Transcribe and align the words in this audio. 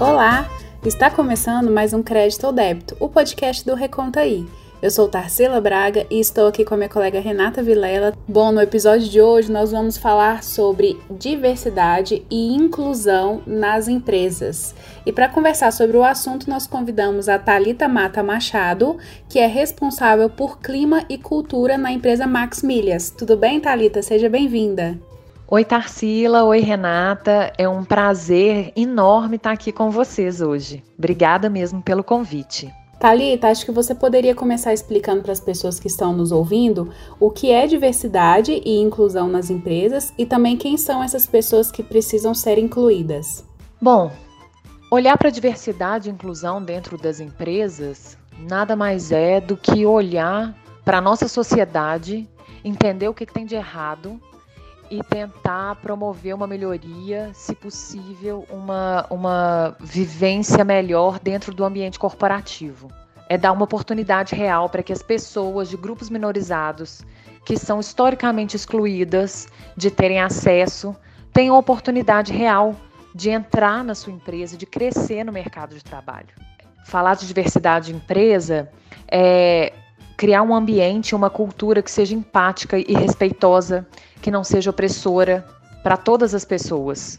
Olá! 0.00 0.50
Está 0.84 1.08
começando 1.08 1.70
mais 1.70 1.94
um 1.94 2.02
Crédito 2.02 2.48
ou 2.48 2.52
Débito, 2.52 2.96
o 2.98 3.08
podcast 3.08 3.64
do 3.64 3.76
Reconta 3.76 4.20
aí. 4.20 4.44
Eu 4.82 4.90
sou 4.90 5.08
Tarsila 5.08 5.60
Braga 5.60 6.04
e 6.10 6.18
estou 6.18 6.48
aqui 6.48 6.64
com 6.64 6.74
a 6.74 6.76
minha 6.76 6.88
colega 6.88 7.20
Renata 7.20 7.62
Vilela. 7.62 8.12
Bom, 8.26 8.50
no 8.50 8.60
episódio 8.60 9.08
de 9.08 9.20
hoje 9.20 9.52
nós 9.52 9.70
vamos 9.70 9.96
falar 9.96 10.42
sobre 10.42 10.98
diversidade 11.08 12.26
e 12.28 12.52
inclusão 12.54 13.40
nas 13.46 13.86
empresas. 13.86 14.74
E 15.06 15.12
para 15.12 15.28
conversar 15.28 15.70
sobre 15.70 15.96
o 15.96 16.02
assunto, 16.02 16.50
nós 16.50 16.66
convidamos 16.66 17.28
a 17.28 17.38
Talita 17.38 17.86
Mata 17.86 18.20
Machado, 18.20 18.98
que 19.28 19.38
é 19.38 19.46
responsável 19.46 20.28
por 20.28 20.58
clima 20.58 21.04
e 21.08 21.16
cultura 21.16 21.78
na 21.78 21.92
empresa 21.92 22.26
Max 22.26 22.64
Milhas. 22.64 23.10
Tudo 23.10 23.36
bem, 23.36 23.60
Talita? 23.60 24.02
Seja 24.02 24.28
bem-vinda. 24.28 24.98
Oi, 25.46 25.62
Tarsila. 25.62 26.42
Oi, 26.44 26.60
Renata. 26.60 27.52
É 27.58 27.68
um 27.68 27.84
prazer 27.84 28.72
enorme 28.74 29.36
estar 29.36 29.52
aqui 29.52 29.70
com 29.70 29.90
vocês 29.90 30.40
hoje. 30.40 30.82
Obrigada 30.96 31.50
mesmo 31.50 31.82
pelo 31.82 32.02
convite. 32.02 32.72
Talita, 32.98 33.48
acho 33.48 33.66
que 33.66 33.70
você 33.70 33.94
poderia 33.94 34.34
começar 34.34 34.72
explicando 34.72 35.22
para 35.22 35.32
as 35.32 35.40
pessoas 35.40 35.78
que 35.78 35.86
estão 35.86 36.14
nos 36.14 36.32
ouvindo 36.32 36.90
o 37.20 37.30
que 37.30 37.50
é 37.50 37.66
diversidade 37.66 38.62
e 38.64 38.80
inclusão 38.80 39.28
nas 39.28 39.50
empresas 39.50 40.14
e 40.16 40.24
também 40.24 40.56
quem 40.56 40.78
são 40.78 41.04
essas 41.04 41.26
pessoas 41.26 41.70
que 41.70 41.82
precisam 41.82 42.32
ser 42.32 42.56
incluídas. 42.56 43.44
Bom, 43.78 44.10
olhar 44.90 45.18
para 45.18 45.28
a 45.28 45.32
diversidade 45.32 46.08
e 46.08 46.12
inclusão 46.12 46.62
dentro 46.62 46.96
das 46.96 47.20
empresas 47.20 48.16
nada 48.38 48.74
mais 48.74 49.12
é 49.12 49.42
do 49.42 49.58
que 49.58 49.84
olhar 49.84 50.56
para 50.82 50.98
a 50.98 51.02
nossa 51.02 51.28
sociedade, 51.28 52.26
entender 52.64 53.08
o 53.08 53.14
que, 53.14 53.26
que 53.26 53.32
tem 53.32 53.44
de 53.44 53.54
errado 53.54 54.18
e 54.98 55.02
tentar 55.02 55.76
promover 55.76 56.34
uma 56.34 56.46
melhoria, 56.46 57.30
se 57.34 57.54
possível, 57.54 58.46
uma, 58.48 59.06
uma 59.10 59.76
vivência 59.80 60.64
melhor 60.64 61.18
dentro 61.18 61.52
do 61.52 61.64
ambiente 61.64 61.98
corporativo. 61.98 62.90
É 63.28 63.36
dar 63.36 63.52
uma 63.52 63.64
oportunidade 63.64 64.34
real 64.34 64.68
para 64.68 64.82
que 64.82 64.92
as 64.92 65.02
pessoas 65.02 65.68
de 65.68 65.76
grupos 65.76 66.10
minorizados, 66.10 67.02
que 67.44 67.58
são 67.58 67.80
historicamente 67.80 68.54
excluídas 68.54 69.48
de 69.76 69.90
terem 69.90 70.20
acesso, 70.20 70.94
tenham 71.32 71.58
oportunidade 71.58 72.32
real 72.32 72.76
de 73.14 73.30
entrar 73.30 73.82
na 73.82 73.94
sua 73.94 74.12
empresa, 74.12 74.56
de 74.56 74.66
crescer 74.66 75.24
no 75.24 75.32
mercado 75.32 75.74
de 75.74 75.82
trabalho. 75.82 76.28
Falar 76.86 77.14
de 77.14 77.26
diversidade 77.26 77.86
de 77.86 77.94
empresa 77.94 78.70
é 79.08 79.72
criar 80.16 80.42
um 80.42 80.54
ambiente, 80.54 81.14
uma 81.14 81.30
cultura 81.30 81.82
que 81.82 81.90
seja 81.90 82.14
empática 82.14 82.78
e 82.78 82.92
respeitosa, 82.92 83.86
que 84.22 84.30
não 84.30 84.44
seja 84.44 84.70
opressora 84.70 85.44
para 85.82 85.96
todas 85.96 86.34
as 86.34 86.44
pessoas, 86.44 87.18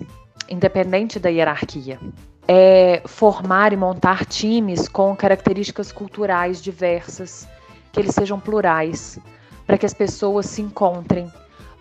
independente 0.49 1.19
da 1.19 1.29
hierarquia. 1.29 1.99
É 2.47 3.01
formar 3.05 3.73
e 3.73 3.77
montar 3.77 4.25
times 4.25 4.87
com 4.87 5.15
características 5.15 5.91
culturais 5.91 6.61
diversas, 6.61 7.47
que 7.91 7.99
eles 7.99 8.13
sejam 8.13 8.39
plurais, 8.39 9.19
para 9.65 9.77
que 9.77 9.85
as 9.85 9.93
pessoas 9.93 10.45
se 10.45 10.61
encontrem, 10.61 11.31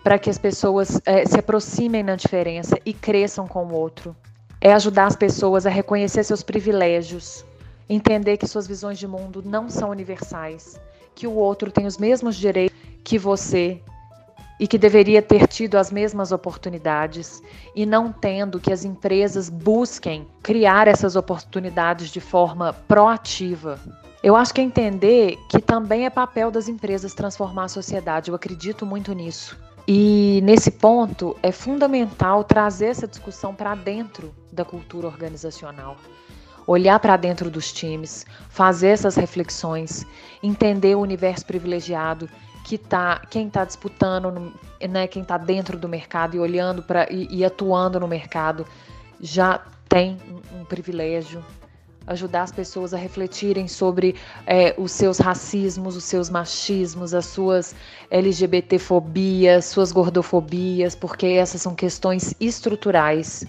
para 0.03 0.19
que 0.19 0.29
as 0.29 0.37
pessoas 0.37 1.01
é, 1.05 1.25
se 1.25 1.39
aproximem 1.39 2.03
na 2.03 2.15
diferença 2.15 2.79
e 2.85 2.93
cresçam 2.93 3.47
com 3.47 3.65
o 3.65 3.73
outro. 3.73 4.15
É 4.59 4.73
ajudar 4.73 5.05
as 5.05 5.15
pessoas 5.15 5.65
a 5.65 5.69
reconhecer 5.69 6.23
seus 6.23 6.41
privilégios, 6.41 7.45
entender 7.87 8.37
que 8.37 8.47
suas 8.47 8.67
visões 8.67 8.97
de 8.97 9.07
mundo 9.07 9.43
não 9.45 9.69
são 9.69 9.89
universais, 9.89 10.79
que 11.15 11.25
o 11.25 11.33
outro 11.33 11.71
tem 11.71 11.85
os 11.85 11.97
mesmos 11.97 12.35
direitos 12.35 12.77
que 13.03 13.17
você 13.17 13.81
e 14.59 14.67
que 14.67 14.77
deveria 14.77 15.21
ter 15.21 15.47
tido 15.47 15.75
as 15.75 15.91
mesmas 15.91 16.31
oportunidades 16.31 17.41
e 17.75 17.85
não 17.85 18.11
tendo 18.11 18.59
que 18.59 18.71
as 18.71 18.85
empresas 18.85 19.49
busquem 19.49 20.27
criar 20.41 20.87
essas 20.87 21.15
oportunidades 21.15 22.09
de 22.09 22.19
forma 22.21 22.73
proativa. 22.73 23.79
Eu 24.23 24.35
acho 24.35 24.53
que 24.53 24.61
é 24.61 24.63
entender 24.63 25.37
que 25.49 25.59
também 25.59 26.05
é 26.05 26.09
papel 26.09 26.49
das 26.49 26.67
empresas 26.67 27.13
transformar 27.13 27.65
a 27.65 27.69
sociedade, 27.69 28.29
eu 28.29 28.35
acredito 28.35 28.85
muito 28.85 29.13
nisso. 29.13 29.57
E 29.87 30.39
nesse 30.43 30.71
ponto 30.71 31.37
é 31.43 31.51
fundamental 31.51 32.43
trazer 32.43 32.87
essa 32.87 33.07
discussão 33.07 33.53
para 33.53 33.75
dentro 33.75 34.33
da 34.51 34.65
cultura 34.65 35.05
organizacional. 35.05 35.95
Olhar 36.67 36.99
para 36.99 37.15
dentro 37.15 37.49
dos 37.49 37.71
times, 37.71 38.25
fazer 38.49 38.87
essas 38.87 39.15
reflexões, 39.15 40.05
entender 40.41 40.95
o 40.95 40.99
universo 40.99 41.45
privilegiado 41.45 42.27
que 42.65 42.79
tá, 42.79 43.21
quem 43.29 43.47
está 43.47 43.63
disputando, 43.63 44.51
né, 44.89 45.07
quem 45.07 45.21
está 45.21 45.37
dentro 45.37 45.77
do 45.77 45.87
mercado 45.87 46.35
e 46.35 46.39
olhando 46.39 46.81
para 46.81 47.07
e, 47.11 47.27
e, 47.29 47.45
atuando 47.45 47.99
no 47.99 48.07
mercado 48.07 48.65
já 49.21 49.61
tem 49.87 50.17
um, 50.27 50.61
um, 50.61 50.65
privilégio. 50.65 51.45
Ajudar 52.07 52.43
as 52.43 52.51
pessoas 52.51 52.93
a 52.93 52.97
refletirem 52.97 53.67
sobre 53.67 54.15
é, 54.45 54.75
os 54.77 54.91
seus 54.91 55.19
racismos, 55.19 55.95
os 55.95 56.03
seus 56.03 56.29
machismos, 56.29 57.13
as 57.13 57.25
suas 57.25 57.75
LGBTfobias, 58.11 59.65
suas 59.65 59.91
gordofobias, 59.91 60.95
porque 60.95 61.25
essas 61.27 61.61
são 61.61 61.73
questões 61.73 62.35
estruturais 62.39 63.45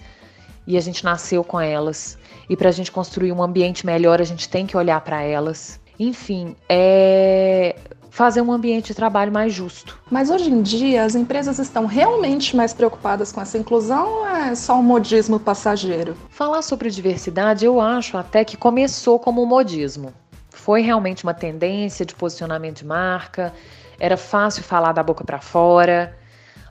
e 0.67 0.77
a 0.77 0.81
gente 0.81 1.03
nasceu 1.03 1.43
com 1.43 1.59
elas. 1.59 2.17
E 2.49 2.55
para 2.57 2.69
a 2.69 2.71
gente 2.71 2.91
construir 2.91 3.31
um 3.31 3.41
ambiente 3.41 3.85
melhor, 3.85 4.21
a 4.21 4.25
gente 4.25 4.49
tem 4.49 4.67
que 4.67 4.75
olhar 4.75 4.99
para 5.01 5.21
elas. 5.23 5.79
Enfim, 5.97 6.55
é 6.69 7.75
fazer 8.17 8.41
um 8.41 8.51
ambiente 8.51 8.87
de 8.87 8.95
trabalho 8.95 9.31
mais 9.31 9.53
justo. 9.53 9.99
Mas 10.09 10.31
hoje 10.31 10.49
em 10.49 10.63
dia 10.63 11.03
as 11.03 11.13
empresas 11.13 11.59
estão 11.59 11.85
realmente 11.85 12.55
mais 12.55 12.73
preocupadas 12.73 13.31
com 13.31 13.39
essa 13.39 13.59
inclusão 13.59 14.07
ou 14.07 14.27
é 14.27 14.55
só 14.55 14.79
um 14.79 14.81
modismo 14.81 15.39
passageiro? 15.39 16.17
Falar 16.29 16.63
sobre 16.63 16.89
diversidade 16.89 17.63
eu 17.63 17.79
acho 17.79 18.17
até 18.17 18.43
que 18.43 18.57
começou 18.57 19.19
como 19.19 19.43
um 19.43 19.45
modismo. 19.45 20.11
Foi 20.49 20.81
realmente 20.81 21.23
uma 21.23 21.33
tendência 21.33 22.03
de 22.03 22.15
posicionamento 22.15 22.77
de 22.77 22.85
marca, 22.85 23.53
era 23.99 24.17
fácil 24.17 24.63
falar 24.63 24.93
da 24.93 25.03
boca 25.03 25.23
para 25.23 25.39
fora, 25.39 26.17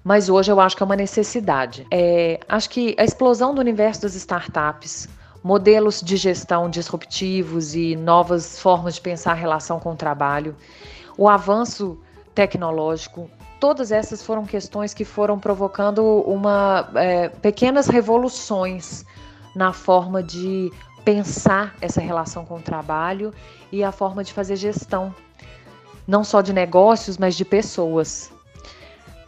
mas 0.07 0.29
hoje 0.29 0.53
eu 0.53 0.61
acho 0.61 0.77
que 0.77 0.85
é 0.85 0.87
uma 0.87 0.95
necessidade. 0.95 1.85
É, 1.91 2.39
acho 2.49 2.71
que 2.71 2.95
a 2.97 3.03
explosão 3.03 3.53
do 3.53 3.61
universo 3.61 4.03
das 4.03 4.15
startups, 4.15 5.09
modelos 5.43 6.01
de 6.01 6.17
gestão 6.17 6.71
disruptivos 6.71 7.75
e 7.75 7.97
novas 7.97 8.61
formas 8.61 8.95
de 8.95 9.01
pensar 9.01 9.33
a 9.33 9.35
relação 9.35 9.81
com 9.81 9.91
o 9.91 9.97
trabalho 9.97 10.55
o 11.19 11.29
avanço 11.29 11.99
tecnológico, 12.37 13.29
todas 13.59 13.91
essas 13.91 14.23
foram 14.23 14.45
questões 14.45 14.95
que 14.95 15.05
foram 15.05 15.41
provocando 15.41 16.05
uma 16.21 16.89
é, 16.95 17.29
pequenas 17.29 17.89
revoluções 17.89 19.05
na 19.57 19.73
forma 19.73 20.23
de 20.23 20.71
pensar 21.05 21.75
essa 21.81 22.01
relação 22.01 22.45
com 22.45 22.59
o 22.59 22.63
trabalho 22.63 23.35
e 23.73 23.83
a 23.83 23.91
forma 23.91 24.23
de 24.23 24.33
fazer 24.33 24.55
gestão, 24.55 25.13
não 26.07 26.23
só 26.23 26.41
de 26.43 26.53
negócios, 26.53 27.19
mas 27.19 27.35
de 27.35 27.45
pessoas. 27.45 28.36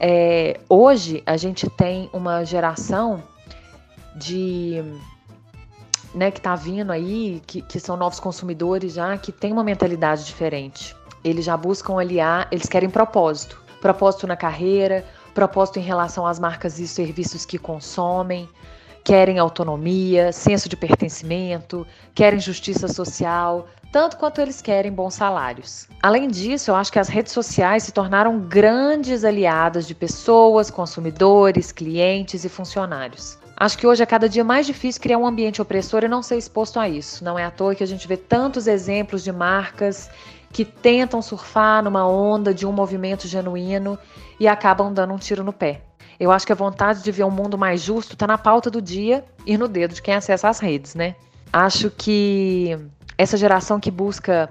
É, 0.01 0.61
hoje 0.69 1.23
a 1.27 1.37
gente 1.37 1.69
tem 1.71 2.09
uma 2.13 2.45
geração 2.45 3.23
de 4.15 4.83
né, 6.15 6.31
que 6.31 6.39
está 6.39 6.55
vindo 6.55 6.91
aí, 6.91 7.43
que, 7.47 7.63
que 7.63 7.81
são 7.81 7.97
novos 7.97 8.21
consumidores 8.21 8.95
já, 8.95 9.17
que 9.19 9.33
tem 9.33 9.53
uma 9.53 9.65
mentalidade 9.65 10.25
diferente. 10.25 10.95
Eles 11.25 11.45
já 11.45 11.57
buscam 11.57 11.99
aliar, 11.99 12.49
eles 12.51 12.69
querem 12.69 12.89
propósito. 12.89 13.61
Propósito 13.81 14.27
na 14.27 14.37
carreira, 14.37 15.05
propósito 15.35 15.79
em 15.79 15.83
relação 15.83 16.27
às 16.27 16.39
marcas 16.39 16.79
e 16.79 16.89
serviços 16.89 17.45
que 17.45 17.59
consomem, 17.59 18.49
querem 19.05 19.39
autonomia, 19.39 20.33
senso 20.33 20.69
de 20.69 20.77
pertencimento, 20.77 21.87
querem 22.15 22.41
justiça 22.41 22.89
social, 22.89 23.67
tanto 23.91 24.17
quanto 24.17 24.41
eles 24.41 24.61
querem 24.61 24.93
bons 24.93 25.15
salários. 25.15 25.89
Além 26.03 26.29
disso, 26.29 26.71
eu 26.71 26.77
acho 26.77 26.93
que 26.93 26.99
as 26.99 27.09
redes 27.09 27.33
sociais 27.33 27.83
se 27.83 27.93
tornaram 27.93 28.39
grandes 28.39 29.25
aliadas 29.25 29.87
de 29.87 29.95
pessoas, 29.95 30.71
consumidores, 30.71 31.73
clientes 31.73 32.45
e 32.45 32.49
funcionários. 32.49 33.39
Acho 33.57 33.77
que 33.77 33.87
hoje 33.87 34.03
é 34.03 34.07
cada 34.07 34.29
dia 34.29 34.45
mais 34.45 34.67
difícil 34.67 35.03
criar 35.03 35.19
um 35.19 35.27
ambiente 35.27 35.61
opressor 35.61 36.05
e 36.05 36.09
não 36.09 36.23
ser 36.23 36.37
exposto 36.37 36.79
a 36.79 36.89
isso. 36.89 37.25
Não 37.25 37.39
é 37.39 37.45
à 37.45 37.51
toa 37.51 37.75
que 37.75 37.83
a 37.83 37.87
gente 37.87 38.07
vê 38.07 38.17
tantos 38.17 38.67
exemplos 38.69 39.25
de 39.25 39.33
marcas 39.33 40.09
que 40.53 40.65
tentam 40.65 41.21
surfar 41.21 41.83
numa 41.83 42.07
onda 42.07 42.55
de 42.55 42.65
um 42.65 42.73
movimento 42.73 43.27
genuíno 43.27 43.99
e 44.39 44.47
acabam 44.47 44.93
dando 44.93 45.13
um 45.13 45.19
tiro 45.19 45.43
no 45.43 45.53
pé. 45.53 45.83
Eu 46.21 46.31
acho 46.31 46.47
que 46.47 46.53
a 46.53 46.57
vontade 46.57 47.03
de 47.03 47.13
ver 47.13 47.25
um 47.25 47.31
mundo 47.31 47.59
mais 47.59 47.81
justo 47.81 48.15
está 48.15 48.27
na 48.27 48.39
pauta 48.39 48.71
do 48.71 48.81
dia 48.81 49.25
e 49.47 49.59
no 49.59 49.69
dedo 49.69 49.95
de 49.95 50.03
quem 50.03 50.15
acessa 50.15 50.49
as 50.49 50.59
redes, 50.59 50.95
né? 50.95 51.17
Acho 51.53 51.91
que 51.91 52.79
essa 53.19 53.37
geração 53.37 53.81
que 53.81 53.91
busca, 53.91 54.49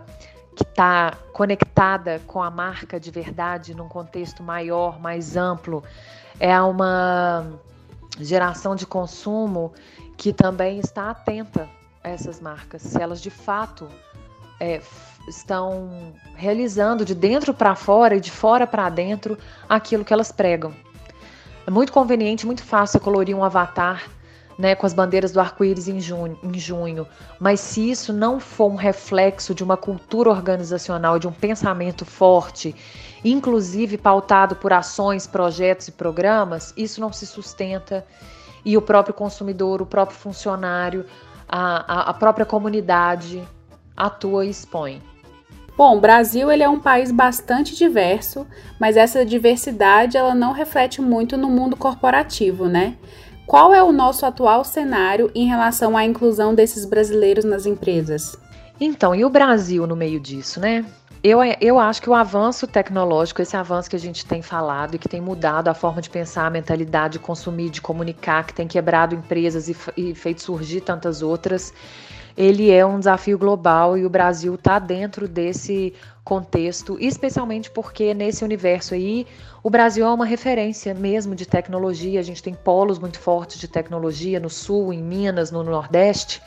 que 0.53 0.63
está 0.63 1.13
conectada 1.31 2.21
com 2.27 2.43
a 2.43 2.51
marca 2.51 2.99
de 2.99 3.09
verdade 3.09 3.73
num 3.73 3.87
contexto 3.87 4.43
maior, 4.43 4.99
mais 4.99 5.37
amplo, 5.37 5.81
é 6.37 6.59
uma 6.61 7.47
geração 8.19 8.75
de 8.75 8.85
consumo 8.85 9.73
que 10.17 10.33
também 10.33 10.79
está 10.79 11.09
atenta 11.09 11.69
a 12.03 12.09
essas 12.09 12.41
marcas, 12.41 12.81
se 12.81 13.01
elas 13.01 13.21
de 13.21 13.29
fato 13.29 13.87
é, 14.59 14.81
estão 15.29 16.13
realizando 16.35 17.05
de 17.05 17.15
dentro 17.15 17.53
para 17.53 17.73
fora 17.75 18.15
e 18.15 18.19
de 18.19 18.31
fora 18.31 18.67
para 18.67 18.89
dentro 18.89 19.37
aquilo 19.69 20.03
que 20.03 20.11
elas 20.11 20.31
pregam. 20.31 20.73
É 21.65 21.71
muito 21.71 21.93
conveniente, 21.93 22.45
muito 22.45 22.63
fácil 22.63 22.99
colorir 22.99 23.35
um 23.35 23.43
avatar 23.43 24.03
né, 24.57 24.73
com 24.73 24.85
as 24.85 24.93
bandeiras 24.93 25.31
do 25.31 25.39
arco-íris 25.39 25.87
em 25.87 25.99
junho, 25.99 26.37
em 26.41 26.57
junho, 26.57 27.07
mas 27.39 27.59
se 27.59 27.91
isso 27.91 28.11
não 28.11 28.39
for 28.39 28.71
um 28.71 28.75
reflexo 28.75 29.53
de 29.53 29.63
uma 29.63 29.77
cultura 29.77 30.29
organizacional, 30.29 31.19
de 31.19 31.27
um 31.27 31.31
pensamento 31.31 32.05
forte, 32.05 32.75
inclusive 33.23 33.97
pautado 33.97 34.55
por 34.55 34.73
ações, 34.73 35.27
projetos 35.27 35.87
e 35.89 35.91
programas, 35.91 36.73
isso 36.75 36.99
não 36.99 37.13
se 37.13 37.27
sustenta 37.27 38.05
e 38.65 38.75
o 38.75 38.81
próprio 38.81 39.13
consumidor, 39.13 39.81
o 39.81 39.85
próprio 39.85 40.17
funcionário, 40.17 41.05
a, 41.47 42.09
a, 42.09 42.13
própria 42.13 42.45
comunidade 42.45 43.41
atua 43.95 44.45
e 44.45 44.49
expõe. 44.49 45.01
Bom, 45.77 45.95
o 45.95 46.01
Brasil 46.01 46.51
ele 46.51 46.63
é 46.63 46.67
um 46.67 46.79
país 46.79 47.11
bastante 47.11 47.75
diverso, 47.75 48.47
mas 48.79 48.97
essa 48.97 49.23
diversidade 49.23 50.17
ela 50.17 50.33
não 50.33 50.51
reflete 50.51 51.01
muito 51.01 51.37
no 51.37 51.47
mundo 51.47 51.77
corporativo, 51.77 52.67
né? 52.67 52.97
Qual 53.47 53.73
é 53.73 53.81
o 53.81 53.93
nosso 53.93 54.25
atual 54.25 54.65
cenário 54.65 55.31
em 55.33 55.47
relação 55.47 55.95
à 55.95 56.03
inclusão 56.03 56.53
desses 56.53 56.83
brasileiros 56.83 57.45
nas 57.45 57.65
empresas? 57.65 58.37
Então, 58.77 59.15
e 59.15 59.23
o 59.23 59.29
Brasil 59.29 59.87
no 59.87 59.95
meio 59.95 60.19
disso, 60.19 60.59
né? 60.59 60.85
Eu, 61.23 61.39
eu 61.61 61.79
acho 61.79 62.01
que 62.01 62.09
o 62.09 62.13
avanço 62.13 62.67
tecnológico, 62.67 63.41
esse 63.41 63.55
avanço 63.55 63.89
que 63.89 63.95
a 63.95 63.99
gente 63.99 64.25
tem 64.25 64.41
falado 64.41 64.95
e 64.95 64.99
que 64.99 65.07
tem 65.07 65.21
mudado 65.21 65.69
a 65.69 65.73
forma 65.73 66.01
de 66.01 66.09
pensar, 66.09 66.45
a 66.45 66.49
mentalidade 66.49 67.13
de 67.13 67.19
consumir, 67.19 67.69
de 67.69 67.79
comunicar, 67.79 68.45
que 68.45 68.53
tem 68.53 68.67
quebrado 68.67 69.15
empresas 69.15 69.69
e, 69.69 69.77
e 69.95 70.13
feito 70.13 70.41
surgir 70.41 70.81
tantas 70.81 71.21
outras, 71.21 71.73
ele 72.35 72.69
é 72.69 72.85
um 72.85 72.99
desafio 72.99 73.37
global 73.37 73.97
e 73.97 74.05
o 74.05 74.09
Brasil 74.09 74.55
está 74.55 74.77
dentro 74.77 75.25
desse 75.25 75.93
contexto, 76.27 76.97
especialmente 76.99 77.71
porque 77.71 78.13
nesse 78.13 78.43
universo 78.43 78.93
aí 78.93 79.25
o 79.63 79.69
Brasil 79.69 80.05
é 80.05 80.09
uma 80.11 80.25
referência 80.25 80.93
mesmo 80.93 81.33
de 81.33 81.45
tecnologia. 81.45 82.19
A 82.19 82.23
gente 82.23 82.43
tem 82.43 82.53
polos 82.53 82.99
muito 82.99 83.17
fortes 83.17 83.57
de 83.57 83.65
tecnologia 83.65 84.37
no 84.37 84.49
sul, 84.49 84.91
em 84.91 85.01
Minas, 85.01 85.51
no 85.51 85.63
Nordeste. 85.63 86.41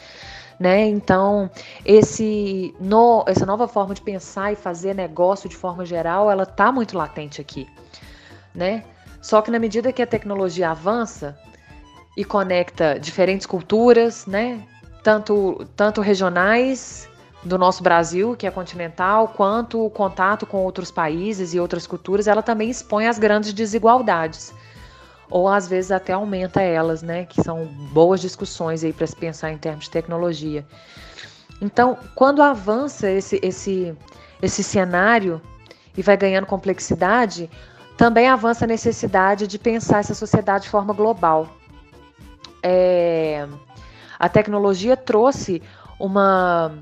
Né? 0.59 0.87
Então, 0.87 1.51
esse 1.83 2.75
no, 2.79 3.25
essa 3.27 3.47
nova 3.47 3.67
forma 3.67 3.95
de 3.95 4.03
pensar 4.03 4.53
e 4.53 4.57
fazer 4.57 4.95
negócio 4.95 5.49
de 5.49 5.57
forma 5.57 5.87
geral, 5.87 6.31
ela 6.31 6.43
está 6.43 6.71
muito 6.71 6.95
latente 6.99 7.41
aqui, 7.41 7.67
né? 8.55 8.85
Só 9.23 9.41
que 9.41 9.51
na 9.51 9.59
medida 9.59 9.91
que 9.91 10.03
a 10.03 10.07
tecnologia 10.07 10.71
avança 10.71 11.39
e 12.15 12.23
conecta 12.23 13.01
diferentes 13.01 13.47
culturas, 13.47 14.27
né? 14.27 14.63
Tanto, 15.03 15.67
tanto 15.75 16.03
regionais 16.03 17.09
do 17.43 17.57
nosso 17.57 17.83
Brasil, 17.83 18.37
que 18.37 18.47
é 18.47 18.51
continental, 18.51 19.29
quanto 19.29 19.85
o 19.85 19.91
contato 19.91 20.45
com 20.45 20.59
outros 20.59 20.91
países 20.91 21.55
e 21.55 21.61
outras 21.61 21.87
culturas, 21.87 22.27
ela 22.27 22.43
também 22.43 22.69
expõe 22.69 23.07
as 23.07 23.19
grandes 23.19 23.53
desigualdades. 23.53 24.53
Ou 25.31 25.49
às 25.49 25.67
vezes 25.67 25.91
até 25.91 26.13
aumenta 26.13 26.61
elas, 26.61 27.03
né? 27.03 27.25
Que 27.25 27.43
são 27.43 27.67
boas 27.93 28.21
discussões 28.21 28.85
aí 28.85 28.93
para 28.93 29.07
se 29.07 29.17
pensar 29.17 29.51
em 29.51 29.59
termos 29.59 29.85
de 29.85 29.91
tecnologia. 29.91 30.67
Então, 31.63 31.97
quando 32.15 32.43
avança 32.43 33.09
esse, 33.09 33.39
esse, 33.43 33.97
esse 34.43 34.63
cenário 34.63 35.41
e 35.97 36.03
vai 36.03 36.17
ganhando 36.17 36.47
complexidade, 36.47 37.49
também 37.97 38.29
avança 38.29 38.65
a 38.65 38.69
necessidade 38.69 39.47
de 39.47 39.59
pensar 39.59 40.01
essa 40.01 40.15
sociedade 40.15 40.65
de 40.65 40.71
forma 40.71 40.93
global. 40.93 41.49
É, 42.63 43.47
a 44.19 44.29
tecnologia 44.29 44.97
trouxe 44.97 45.63
uma 45.99 46.73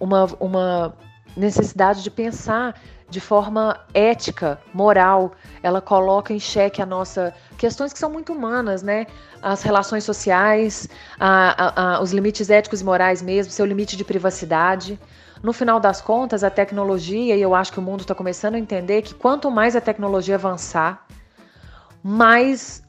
uma, 0.00 0.24
uma 0.40 0.96
necessidade 1.36 2.02
de 2.02 2.10
pensar 2.10 2.74
de 3.08 3.20
forma 3.20 3.78
ética, 3.92 4.58
moral. 4.72 5.32
Ela 5.62 5.80
coloca 5.80 6.32
em 6.32 6.38
xeque 6.38 6.80
a 6.80 6.86
nossa 6.86 7.34
questões 7.58 7.92
que 7.92 7.98
são 7.98 8.10
muito 8.10 8.32
humanas, 8.32 8.82
né? 8.82 9.06
As 9.42 9.62
relações 9.62 10.04
sociais, 10.04 10.88
a, 11.18 11.64
a, 11.64 11.96
a, 11.96 12.02
os 12.02 12.12
limites 12.12 12.48
éticos 12.48 12.80
e 12.80 12.84
morais 12.84 13.20
mesmo, 13.20 13.52
seu 13.52 13.66
limite 13.66 13.96
de 13.96 14.04
privacidade. 14.04 14.98
No 15.42 15.52
final 15.52 15.80
das 15.80 16.00
contas, 16.00 16.44
a 16.44 16.50
tecnologia, 16.50 17.34
e 17.34 17.42
eu 17.42 17.54
acho 17.54 17.72
que 17.72 17.78
o 17.78 17.82
mundo 17.82 18.00
está 18.02 18.14
começando 18.14 18.54
a 18.54 18.58
entender 18.58 19.02
que 19.02 19.14
quanto 19.14 19.50
mais 19.50 19.74
a 19.74 19.80
tecnologia 19.80 20.36
avançar, 20.36 21.06
mais 22.02 22.82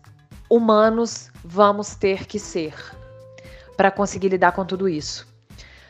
humanos 0.50 1.32
vamos 1.44 1.96
ter 1.96 2.28
que 2.28 2.38
ser 2.38 2.74
para 3.76 3.90
conseguir 3.90 4.30
lidar 4.30 4.52
com 4.52 4.66
tudo 4.66 4.88
isso, 4.88 5.26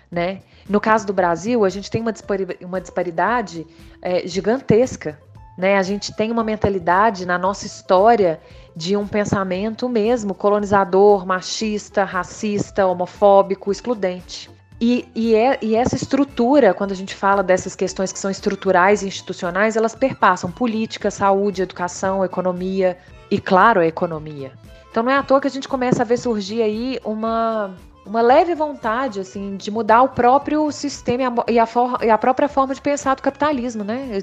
né? 0.10 0.42
No 0.72 0.80
caso 0.80 1.06
do 1.06 1.12
Brasil, 1.12 1.66
a 1.66 1.70
gente 1.70 1.92
tem 1.92 2.02
uma 2.02 2.14
disparidade, 2.14 2.64
uma 2.64 2.80
disparidade 2.80 3.68
é, 4.02 4.26
gigantesca. 4.26 5.20
Né? 5.58 5.78
A 5.78 5.84
gente 5.84 6.16
tem 6.16 6.32
uma 6.32 6.46
mentalidade 6.46 7.26
na 7.26 7.38
nossa 7.38 7.66
história 7.66 8.40
de 8.74 8.96
um 8.96 9.06
pensamento 9.06 9.90
mesmo 9.90 10.34
colonizador, 10.34 11.26
machista, 11.26 12.06
racista, 12.06 12.88
homofóbico, 12.88 13.70
excludente. 13.70 14.50
E, 14.80 15.06
e, 15.14 15.36
é, 15.36 15.60
e, 15.62 15.76
essa 15.76 15.98
estrutura, 15.98 16.74
quando 16.74 16.94
a 16.94 16.96
gente 16.96 17.14
fala 17.14 17.44
dessas 17.44 17.76
questões 17.76 18.14
que 18.14 18.18
são 18.18 18.32
estruturais 18.32 19.04
e 19.04 19.08
institucionais, 19.08 19.76
elas 19.76 19.94
perpassam 19.94 20.50
política, 20.50 21.12
saúde, 21.12 21.62
educação, 21.62 22.24
economia 22.24 22.98
e, 23.30 23.42
claro, 23.42 23.82
a 23.82 23.86
economia. 23.86 24.54
Então 24.90 25.04
não 25.04 25.12
é 25.12 25.18
à 25.18 25.24
toa 25.24 25.42
que 25.42 25.48
a 25.48 25.52
gente 25.52 25.68
começa 25.68 26.02
a 26.02 26.06
ver 26.06 26.16
surgir 26.16 26.62
aí 26.62 26.98
uma, 27.04 27.76
uma 28.12 28.22
leve 28.22 28.54
vontade 28.54 29.22
assim 29.22 29.56
de 29.56 29.72
mudar 29.72 30.02
o 30.02 30.10
próprio 30.10 30.70
sistema 30.70 31.46
e 31.48 31.58
a, 31.58 31.66
e 32.02 32.10
a, 32.10 32.18
própria 32.18 32.50
forma 32.50 32.76
de 32.76 32.82
pensar 32.82 33.16
do 33.16 33.22
capitalismo, 33.22 33.86
né? 33.86 34.20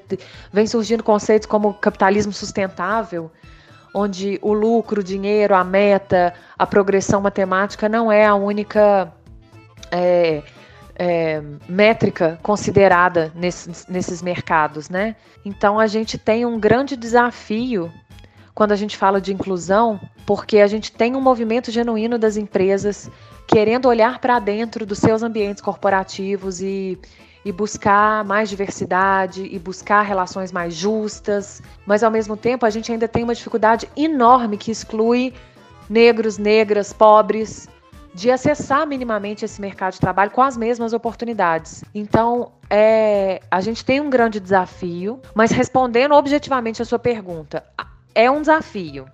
Vem 0.52 0.66
surgindo 0.66 1.02
conceitos 1.02 1.46
como 1.46 1.72
capitalismo 1.72 2.30
sustentável, 2.30 3.30
onde 3.94 4.38
o 4.42 4.52
lucro, 4.52 5.00
o 5.00 5.02
dinheiro, 5.02 5.54
a 5.54 5.64
meta, 5.64 6.34
a 6.58 6.66
progressão 6.66 7.22
matemática 7.22 7.88
não 7.88 8.12
é 8.12 8.26
a 8.26 8.34
única 8.34 9.10
é, 9.90 10.42
é, 10.94 11.42
métrica 11.66 12.38
considerada 12.42 13.32
nesses, 13.34 13.86
nesses 13.86 14.20
mercados, 14.20 14.90
né? 14.90 15.16
Então 15.46 15.80
a 15.80 15.86
gente 15.86 16.18
tem 16.18 16.44
um 16.44 16.60
grande 16.60 16.94
desafio 16.94 17.90
quando 18.54 18.72
a 18.72 18.76
gente 18.76 18.98
fala 18.98 19.18
de 19.18 19.32
inclusão, 19.32 19.98
porque 20.26 20.58
a 20.58 20.66
gente 20.66 20.92
tem 20.92 21.16
um 21.16 21.22
movimento 21.22 21.70
genuíno 21.70 22.18
das 22.18 22.36
empresas 22.36 23.10
querendo 23.48 23.88
olhar 23.88 24.20
para 24.20 24.38
dentro 24.38 24.84
dos 24.84 24.98
seus 24.98 25.22
ambientes 25.22 25.62
corporativos 25.62 26.60
e, 26.60 26.98
e 27.44 27.50
buscar 27.50 28.22
mais 28.22 28.50
diversidade 28.50 29.48
e 29.50 29.58
buscar 29.58 30.02
relações 30.02 30.52
mais 30.52 30.74
justas, 30.74 31.62
mas 31.86 32.04
ao 32.04 32.10
mesmo 32.10 32.36
tempo 32.36 32.66
a 32.66 32.70
gente 32.70 32.92
ainda 32.92 33.08
tem 33.08 33.24
uma 33.24 33.34
dificuldade 33.34 33.88
enorme 33.96 34.58
que 34.58 34.70
exclui 34.70 35.32
negros, 35.88 36.36
negras, 36.36 36.92
pobres 36.92 37.66
de 38.12 38.30
acessar 38.30 38.86
minimamente 38.86 39.46
esse 39.46 39.60
mercado 39.60 39.94
de 39.94 40.00
trabalho 40.00 40.30
com 40.30 40.42
as 40.42 40.56
mesmas 40.56 40.92
oportunidades. 40.92 41.82
Então, 41.94 42.52
é, 42.68 43.40
a 43.50 43.60
gente 43.62 43.82
tem 43.82 43.98
um 44.00 44.10
grande 44.10 44.40
desafio, 44.40 45.20
mas 45.34 45.50
respondendo 45.50 46.12
objetivamente 46.12 46.82
a 46.82 46.84
sua 46.84 46.98
pergunta, 46.98 47.64
é 48.14 48.30
um 48.30 48.40
desafio. 48.40 49.06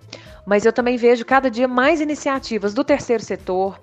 Mas 0.45 0.65
eu 0.65 0.73
também 0.73 0.97
vejo 0.97 1.23
cada 1.23 1.49
dia 1.49 1.67
mais 1.67 2.01
iniciativas 2.01 2.73
do 2.73 2.83
terceiro 2.83 3.23
setor, 3.23 3.79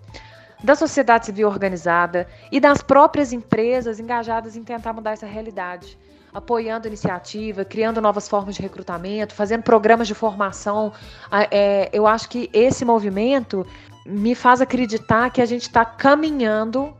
da 0.62 0.74
sociedade 0.74 1.26
civil 1.26 1.48
organizada 1.48 2.26
e 2.50 2.60
das 2.60 2.82
próprias 2.82 3.32
empresas 3.32 3.98
engajadas 3.98 4.56
em 4.56 4.62
tentar 4.62 4.92
mudar 4.92 5.12
essa 5.12 5.26
realidade, 5.26 5.98
apoiando 6.32 6.86
iniciativa, 6.86 7.64
criando 7.64 8.00
novas 8.00 8.28
formas 8.28 8.54
de 8.54 8.62
recrutamento, 8.62 9.34
fazendo 9.34 9.62
programas 9.62 10.06
de 10.06 10.14
formação. 10.14 10.92
É, 11.50 11.90
eu 11.92 12.06
acho 12.06 12.28
que 12.28 12.48
esse 12.52 12.84
movimento 12.84 13.66
me 14.06 14.34
faz 14.34 14.60
acreditar 14.60 15.30
que 15.30 15.40
a 15.40 15.46
gente 15.46 15.62
está 15.62 15.84
caminhando 15.84 16.94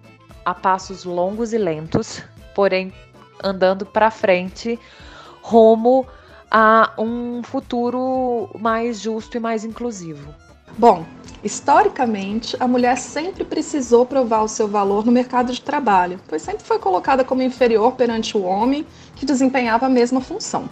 a 0.45 0.55
passos 0.55 1.05
longos 1.05 1.53
e 1.53 1.59
lentos, 1.59 2.23
porém 2.55 2.93
andando 3.43 3.87
para 3.87 4.11
frente, 4.11 4.79
rumo 5.41 6.07
a 6.51 6.93
um 6.99 7.43
futuro 7.43 8.51
mais 8.59 9.01
justo 9.01 9.37
e 9.37 9.41
mais 9.41 9.65
inclusivo. 9.65 10.35
Bom, 10.79 11.05
historicamente, 11.43 12.57
a 12.61 12.69
mulher 12.69 12.97
sempre 12.97 13.45
precisou 13.45 14.07
provar 14.07 14.43
o 14.43 14.49
seu 14.49 14.69
valor 14.69 15.05
no 15.05 15.13
mercado 15.13 15.53
de 15.53 15.61
trabalho, 15.61 16.21
pois 16.29 16.43
sempre 16.43 16.65
foi 16.65 16.79
colocada 16.79 17.25
como 17.25 17.43
inferior 17.43 17.93
perante 17.93 18.37
o 18.37 18.43
homem 18.43 18.87
que 19.17 19.27
desempenhava 19.27 19.87
a 19.87 19.89
mesma 19.89 20.21
função. 20.21 20.69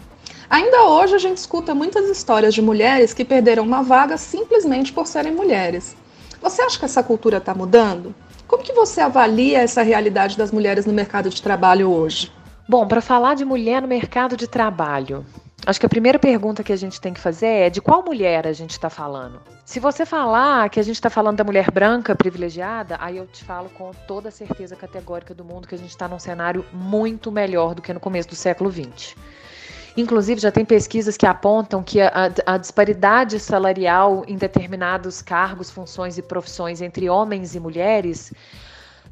Ainda 0.49 0.85
hoje 0.85 1.15
a 1.15 1.19
gente 1.19 1.39
escuta 1.39 1.75
muitas 1.75 2.09
histórias 2.09 2.55
de 2.55 2.63
mulheres 2.63 3.15
que 3.15 3.25
perderam 3.25 3.63
uma 3.63 3.83
vaga 3.83 4.17
simplesmente 4.17 4.93
por 4.93 5.07
serem 5.07 5.33
mulheres. 5.33 5.97
Você 6.43 6.63
acha 6.63 6.79
que 6.79 6.85
essa 6.85 7.03
cultura 7.03 7.37
está 7.39 7.55
mudando? 7.55 8.15
Como 8.49 8.63
que 8.63 8.73
você 8.73 9.01
avalia 9.01 9.61
essa 9.61 9.83
realidade 9.83 10.37
das 10.37 10.51
mulheres 10.51 10.87
no 10.87 10.93
mercado 10.93 11.31
de 11.31 11.41
trabalho 11.41 11.91
hoje? 11.91 12.33
Bom, 12.69 12.87
para 12.87 13.01
falar 13.01 13.35
de 13.35 13.45
mulher 13.45 13.83
no 13.83 13.89
mercado 13.89 14.37
de 14.37 14.49
trabalho, 14.49 15.25
Acho 15.67 15.79
que 15.79 15.87
a 15.87 15.89
primeira 15.91 16.19
pergunta 16.19 16.63
que 16.63 16.73
a 16.73 16.77
gente 16.77 17.01
tem 17.01 17.13
que 17.13 17.21
fazer 17.21 17.47
é 17.47 17.71
de 17.71 17.83
qual 17.83 18.03
mulher 18.03 18.47
a 18.47 18.53
gente 18.53 18.71
está 18.71 18.89
falando. 18.89 19.41
Se 19.65 19.79
você 19.79 20.07
falar 20.07 20.69
que 20.71 20.81
a 20.81 20.83
gente 20.83 20.95
está 20.95 21.11
falando 21.11 21.37
da 21.37 21.45
mulher 21.45 21.71
branca 21.71 22.17
privilegiada, 22.17 22.97
aí 22.99 23.19
eu 23.19 23.27
te 23.27 23.45
falo 23.45 23.69
com 23.71 23.91
toda 24.09 24.31
a 24.31 24.33
certeza 24.33 24.75
categórica 24.75 25.35
do 25.35 25.45
mundo 25.45 25.69
que 25.69 25.75
a 25.75 25.79
gente 25.79 25.91
está 25.91 26.09
num 26.09 26.19
cenário 26.19 26.65
muito 26.73 27.31
melhor 27.31 27.75
do 27.75 27.83
que 27.83 27.93
no 27.93 28.01
começo 28.01 28.29
do 28.29 28.35
século 28.35 28.73
XX. 28.73 29.15
Inclusive, 29.97 30.41
já 30.41 30.51
tem 30.51 30.65
pesquisas 30.65 31.17
que 31.17 31.27
apontam 31.27 31.83
que 31.83 32.01
a, 32.01 32.31
a, 32.47 32.57
disparidade 32.57 33.39
salarial 33.39 34.25
em 34.27 34.37
determinados 34.37 35.21
cargos, 35.21 35.71
funções 35.71 36.17
e 36.17 36.23
profissões 36.23 36.81
entre 36.81 37.11
homens 37.11 37.55
e 37.55 37.61
mulheres 37.61 38.33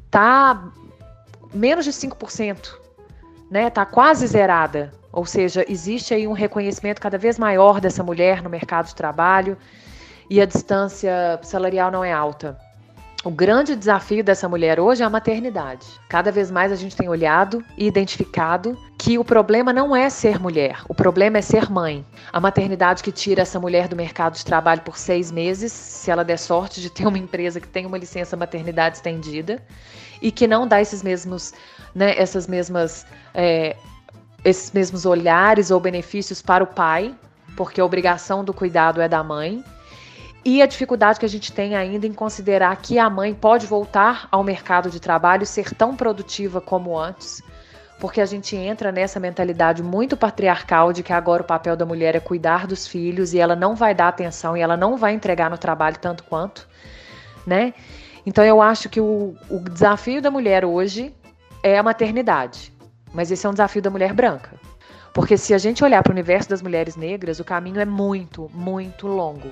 está 0.05 0.63
menos 1.53 1.85
de 1.85 1.91
5%, 1.91 2.71
né? 3.51 3.67
Está 3.67 3.85
quase 3.85 4.25
zerada. 4.25 4.98
Ou 5.11 5.25
seja, 5.25 5.65
existe 5.67 6.13
aí 6.13 6.27
um 6.27 6.33
reconhecimento 6.33 7.01
cada 7.01 7.17
vez 7.17 7.39
maior 7.39 7.81
dessa 7.81 8.03
mulher 8.03 8.43
no 8.43 8.49
mercado 8.49 8.87
de 8.87 8.95
trabalho 8.95 9.57
e 10.29 10.39
a 10.39 10.45
distância 10.45 11.39
salarial 11.41 11.89
não 11.91 12.03
é 12.03 12.11
alta. 12.11 12.57
O 13.25 13.29
grande 13.29 13.75
desafio 13.75 14.23
dessa 14.23 14.47
mulher 14.47 14.79
hoje 14.79 15.03
é 15.03 15.05
a 15.05 15.09
maternidade. 15.09 15.85
Cada 16.07 16.31
vez 16.31 16.49
mais 16.49 16.71
a 16.71 16.75
gente 16.75 16.95
tem 16.95 17.09
olhado 17.09 17.61
e 17.77 17.85
identificado 17.85 18.77
que 18.97 19.17
o 19.19 19.25
problema 19.25 19.73
não 19.73 19.93
é 19.93 20.09
ser 20.09 20.39
mulher, 20.39 20.79
o 20.87 20.93
problema 20.93 21.37
é 21.37 21.41
ser 21.41 21.69
mãe. 21.69 22.05
A 22.31 22.39
maternidade 22.39 23.03
que 23.03 23.11
tira 23.11 23.41
essa 23.41 23.59
mulher 23.59 23.89
do 23.89 23.95
mercado 23.95 24.35
de 24.35 24.45
trabalho 24.45 24.81
por 24.83 24.97
seis 24.97 25.31
meses, 25.31 25.73
se 25.73 26.09
ela 26.09 26.23
der 26.23 26.37
sorte 26.37 26.79
de 26.79 26.89
ter 26.89 27.05
uma 27.05 27.17
empresa 27.17 27.59
que 27.59 27.67
tem 27.67 27.85
uma 27.85 27.97
licença 27.97 28.37
maternidade 28.37 28.97
estendida, 28.97 29.61
e 30.21 30.31
que 30.31 30.47
não 30.47 30.65
dá 30.65 30.81
esses 30.81 31.03
mesmos, 31.03 31.53
né, 31.93 32.17
essas 32.17 32.47
mesmas, 32.47 33.05
é, 33.33 33.75
esses 34.43 34.71
mesmos 34.71 35.05
olhares 35.05 35.71
ou 35.71 35.79
benefícios 35.79 36.41
para 36.41 36.63
o 36.63 36.67
pai, 36.67 37.15
porque 37.55 37.81
a 37.81 37.85
obrigação 37.85 38.43
do 38.43 38.53
cuidado 38.53 39.01
é 39.01 39.07
da 39.07 39.23
mãe 39.23 39.63
e 40.43 40.61
a 40.61 40.65
dificuldade 40.65 41.19
que 41.19 41.25
a 41.25 41.29
gente 41.29 41.51
tem 41.51 41.75
ainda 41.75 42.07
em 42.07 42.13
considerar 42.13 42.75
que 42.77 42.97
a 42.97 43.09
mãe 43.09 43.33
pode 43.33 43.67
voltar 43.67 44.27
ao 44.31 44.43
mercado 44.43 44.89
de 44.89 44.99
trabalho 44.99 45.45
ser 45.45 45.73
tão 45.73 45.95
produtiva 45.95 46.61
como 46.61 46.97
antes, 46.97 47.41
porque 47.99 48.21
a 48.21 48.25
gente 48.25 48.55
entra 48.55 48.91
nessa 48.91 49.19
mentalidade 49.19 49.83
muito 49.83 50.15
patriarcal 50.15 50.93
de 50.93 51.03
que 51.03 51.11
agora 51.11 51.43
o 51.43 51.45
papel 51.45 51.75
da 51.75 51.85
mulher 51.85 52.15
é 52.15 52.19
cuidar 52.19 52.65
dos 52.65 52.87
filhos 52.87 53.33
e 53.33 53.39
ela 53.39 53.55
não 53.55 53.75
vai 53.75 53.93
dar 53.93 54.07
atenção 54.07 54.55
e 54.55 54.61
ela 54.61 54.77
não 54.77 54.95
vai 54.95 55.13
entregar 55.13 55.49
no 55.49 55.57
trabalho 55.57 55.97
tanto 55.99 56.23
quanto, 56.23 56.67
né? 57.45 57.73
Então 58.25 58.43
eu 58.43 58.61
acho 58.61 58.87
que 58.87 59.01
o, 59.01 59.35
o 59.49 59.59
desafio 59.59 60.21
da 60.21 60.31
mulher 60.31 60.63
hoje 60.63 61.13
é 61.61 61.77
a 61.77 61.83
maternidade, 61.83 62.71
mas 63.13 63.31
esse 63.31 63.45
é 63.45 63.49
um 63.49 63.53
desafio 63.53 63.81
da 63.81 63.89
mulher 63.89 64.13
branca. 64.13 64.51
Porque 65.13 65.37
se 65.37 65.53
a 65.53 65.57
gente 65.57 65.83
olhar 65.83 66.03
para 66.03 66.11
o 66.11 66.13
universo 66.13 66.49
das 66.49 66.61
mulheres 66.61 66.95
negras, 66.95 67.39
o 67.39 67.43
caminho 67.43 67.79
é 67.79 67.85
muito, 67.85 68.49
muito 68.53 69.07
longo. 69.07 69.49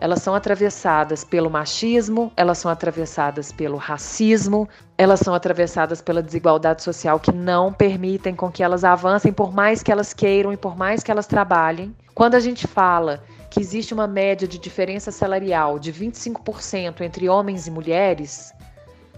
Elas 0.00 0.22
são 0.22 0.34
atravessadas 0.34 1.24
pelo 1.24 1.48
machismo, 1.48 2.32
elas 2.36 2.58
são 2.58 2.70
atravessadas 2.70 3.52
pelo 3.52 3.76
racismo, 3.76 4.68
elas 4.98 5.20
são 5.20 5.34
atravessadas 5.34 6.02
pela 6.02 6.22
desigualdade 6.22 6.82
social 6.82 7.20
que 7.20 7.32
não 7.32 7.72
permitem 7.72 8.34
com 8.34 8.50
que 8.50 8.62
elas 8.62 8.84
avancem 8.84 9.32
por 9.32 9.52
mais 9.52 9.82
que 9.82 9.92
elas 9.92 10.12
queiram 10.12 10.52
e 10.52 10.56
por 10.56 10.76
mais 10.76 11.02
que 11.02 11.10
elas 11.10 11.26
trabalhem. 11.26 11.94
Quando 12.14 12.34
a 12.34 12.40
gente 12.40 12.66
fala 12.66 13.22
que 13.50 13.60
existe 13.60 13.94
uma 13.94 14.06
média 14.06 14.48
de 14.48 14.58
diferença 14.58 15.12
salarial 15.12 15.78
de 15.78 15.92
25% 15.92 17.00
entre 17.00 17.28
homens 17.28 17.66
e 17.66 17.70
mulheres, 17.70 18.52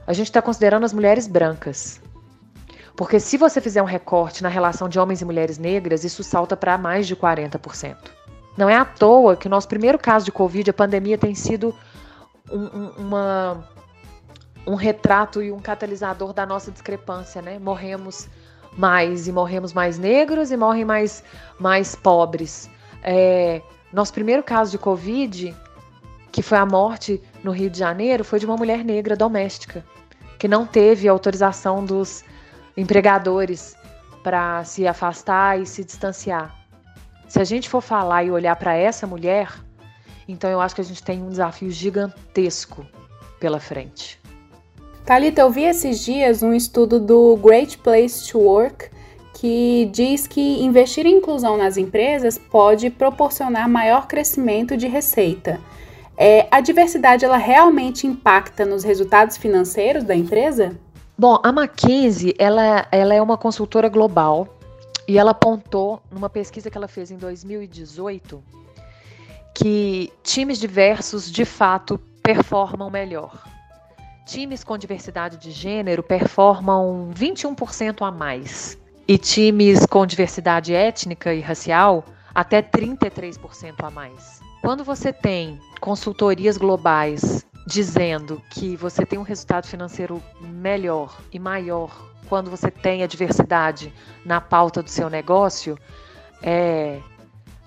a 0.07 0.13
gente 0.13 0.27
está 0.27 0.43
considerando 0.43 0.85
as 0.85 0.93
mulheres 0.93 1.27
brancas. 1.27 2.01
Porque 2.97 3.21
se 3.21 3.37
você 3.37 3.61
fizer 3.61 3.83
um 3.83 3.87
recorte 3.87 4.43
na 4.43 4.49
relação 4.49 4.89
de 4.89 4.99
homens 4.99 5.21
e 5.21 5.25
mulheres 5.25 5.59
negras, 5.59 6.03
isso 6.03 6.25
salta 6.25 6.57
para 6.57 6.79
mais 6.79 7.07
de 7.07 7.15
40%. 7.15 7.97
Não 8.57 8.71
é 8.71 8.75
à 8.75 8.87
toa 8.87 9.37
que 9.37 9.47
o 9.47 9.51
nosso 9.51 9.69
primeiro 9.69 9.99
caso 9.99 10.25
de 10.25 10.33
Covid, 10.33 10.71
a 10.71 10.75
pandemia, 10.75 11.19
tem 11.19 11.35
sido 11.35 11.75
um, 12.51 12.65
um, 12.65 12.89
uma, 12.97 13.69
um 14.67 14.75
retrato 14.75 15.43
e 15.43 15.53
um 15.53 15.61
catalisador 15.61 16.33
da 16.33 16.47
nossa 16.47 16.73
discrepância, 16.73 17.43
né? 17.43 17.59
Morremos 17.59 18.29
mais 18.73 19.29
e 19.29 19.33
morremos 19.33 19.75
mais 19.75 19.99
negros 19.99 20.51
e 20.51 20.57
morrem 20.57 20.87
mais, 20.87 21.23
mais 21.61 21.95
pobres. 21.95 22.71
É, 23.03 23.61
nosso 23.93 24.13
primeiro 24.13 24.43
caso 24.43 24.71
de 24.71 24.79
Covid, 24.79 25.55
que 26.33 26.41
foi 26.41 26.57
a 26.57 26.65
morte 26.65 27.23
no 27.45 27.51
Rio 27.51 27.69
de 27.69 27.79
Janeiro, 27.79 28.25
foi 28.25 28.39
de 28.39 28.47
uma 28.47 28.57
mulher 28.57 28.83
negra 28.83 29.15
doméstica, 29.15 29.85
que 30.39 30.49
não 30.49 30.67
teve 30.67 31.07
autorização 31.07 31.85
dos 31.85 32.25
empregadores 32.77 33.77
para 34.23 34.65
se 34.65 34.87
afastar 34.87 35.61
e 35.61 35.67
se 35.67 35.85
distanciar. 35.85 36.55
Se 37.29 37.41
a 37.41 37.45
gente 37.45 37.69
for 37.69 37.81
falar 37.81 38.25
e 38.25 38.31
olhar 38.31 38.57
para 38.57 38.75
essa 38.75 39.07
mulher, 39.07 39.53
então 40.29 40.51
eu 40.51 40.61
acho 40.61 40.75
que 40.75 40.81
a 40.81 40.85
gente 40.85 41.03
tem 41.03 41.23
um 41.23 41.31
desafio 41.31 41.71
gigantesco 41.71 42.85
pela 43.39 43.61
frente. 43.61 44.21
Thalita, 45.05 45.41
eu 45.41 45.51
vi 45.51 45.63
esses 45.63 46.05
dias 46.05 46.43
um 46.43 46.53
estudo 46.53 46.99
do 46.99 47.37
Great 47.37 47.79
Place 47.79 48.31
to 48.31 48.39
Work 48.39 48.91
que 49.35 49.89
diz 49.93 50.27
que 50.27 50.65
investir 50.65 51.07
em 51.07 51.19
inclusão 51.19 51.57
nas 51.57 51.77
empresas 51.77 52.39
pode 52.39 52.91
proporcionar 52.91 53.69
maior 53.69 54.09
crescimento 54.09 54.77
de 54.77 54.89
receita. 54.89 55.61
É, 56.17 56.49
a 56.51 56.61
diversidade 56.61 57.25
ela 57.25 57.37
realmente 57.37 58.07
impacta 58.07 58.65
nos 58.65 58.83
resultados 58.83 59.37
financeiros 59.37 60.03
da 60.03 60.17
empresa? 60.17 60.77
Bom, 61.19 61.41
a 61.43 61.49
McKinsey 61.49 62.35
ela, 62.39 62.87
ela 62.93 63.15
é 63.15 63.23
uma 63.23 63.39
consultora 63.39 63.89
global 63.89 64.49
e 65.09 65.17
ela 65.17 65.31
apontou 65.31 66.03
numa 66.11 66.29
pesquisa 66.29 66.71
que 66.71 66.77
ela 66.77 66.89
fez 66.89 67.11
em 67.11 67.17
2018 67.17 68.43
que 69.55 70.13
times 70.23 70.59
diversos 70.59 71.33
de 71.33 71.47
fato 71.47 71.99
performam 72.23 72.91
melhor. 72.91 73.43
Times 74.27 74.63
com 74.63 74.77
diversidade 74.77 75.39
de 75.39 75.51
gênero 75.51 76.03
performam 76.03 77.11
21% 77.15 78.07
a 78.07 78.11
mais 78.11 78.77
e 79.09 79.17
times 79.17 79.87
com 79.87 80.05
diversidade 80.05 80.75
étnica 80.75 81.33
e 81.33 81.41
racial 81.41 82.05
até 82.35 82.61
33% 82.61 83.75
a 83.83 83.91
mais. 83.91 84.41
Quando 84.61 84.85
você 84.85 85.15
tem 85.15 85.59
consultorias 85.81 86.59
globais 86.59 87.47
dizendo 87.67 88.41
que 88.49 88.77
você 88.77 89.05
tem 89.05 89.19
um 89.19 89.23
resultado 89.23 89.67
financeiro 89.67 90.23
melhor 90.41 91.19
e 91.33 91.39
maior 91.39 91.91
quando 92.29 92.51
você 92.51 92.71
tem 92.71 93.03
a 93.03 93.07
diversidade 93.07 93.93
na 94.25 94.41
pauta 94.41 94.83
do 94.83 94.91
seu 94.91 95.11
negócio, 95.11 95.79
é, 96.43 97.01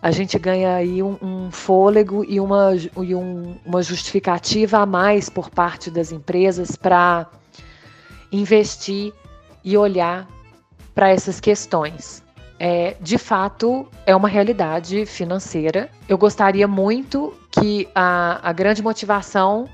a 0.01 0.11
gente 0.11 0.37
ganha 0.39 0.75
aí 0.75 1.03
um, 1.03 1.17
um 1.21 1.51
fôlego 1.51 2.23
e, 2.27 2.39
uma, 2.39 2.71
e 2.75 3.15
um, 3.15 3.57
uma 3.65 3.81
justificativa 3.81 4.79
a 4.79 4.85
mais 4.85 5.29
por 5.29 5.49
parte 5.49 5.91
das 5.91 6.11
empresas 6.11 6.75
para 6.75 7.27
investir 8.31 9.13
e 9.63 9.77
olhar 9.77 10.27
para 10.93 11.09
essas 11.09 11.39
questões. 11.39 12.23
É, 12.61 12.97
de 12.99 13.17
fato, 13.17 13.87
é 14.05 14.13
uma 14.13 14.27
realidade 14.27 15.05
financeira. 15.05 15.89
Eu 16.07 16.17
gostaria 16.17 16.67
muito 16.67 17.33
que 17.51 17.87
a, 17.95 18.49
a 18.49 18.51
grande 18.51 18.81
motivação 18.81 19.69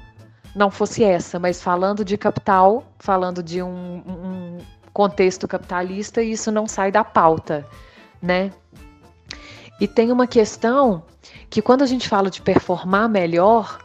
não 0.56 0.72
fosse 0.72 1.04
essa, 1.04 1.38
mas 1.38 1.62
falando 1.62 2.06
de 2.06 2.18
capital, 2.18 2.86
falando 2.98 3.44
de 3.44 3.62
um, 3.62 3.98
um 4.08 4.58
contexto 4.94 5.48
capitalista, 5.48 6.24
isso 6.24 6.50
não 6.50 6.66
sai 6.66 6.92
da 6.92 7.04
pauta, 7.04 7.68
né? 8.22 8.52
E 9.82 9.88
tem 9.88 10.14
uma 10.14 10.26
questão 10.26 11.04
que 11.50 11.62
quando 11.62 11.82
a 11.82 11.86
gente 11.86 12.08
fala 12.08 12.32
de 12.32 12.42
performar 12.42 13.10
melhor, 13.10 13.80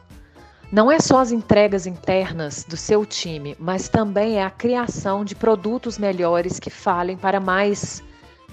não 0.71 0.93
é 0.93 1.01
só 1.01 1.19
as 1.19 1.33
entregas 1.33 1.85
internas 1.85 2.63
do 2.63 2.77
seu 2.77 3.05
time, 3.05 3.57
mas 3.59 3.89
também 3.89 4.39
é 4.39 4.45
a 4.45 4.51
criação 4.51 5.25
de 5.25 5.35
produtos 5.35 5.99
melhores 5.99 6.61
que 6.61 6.71
falem 6.71 7.17
para 7.17 7.41
mais 7.41 8.01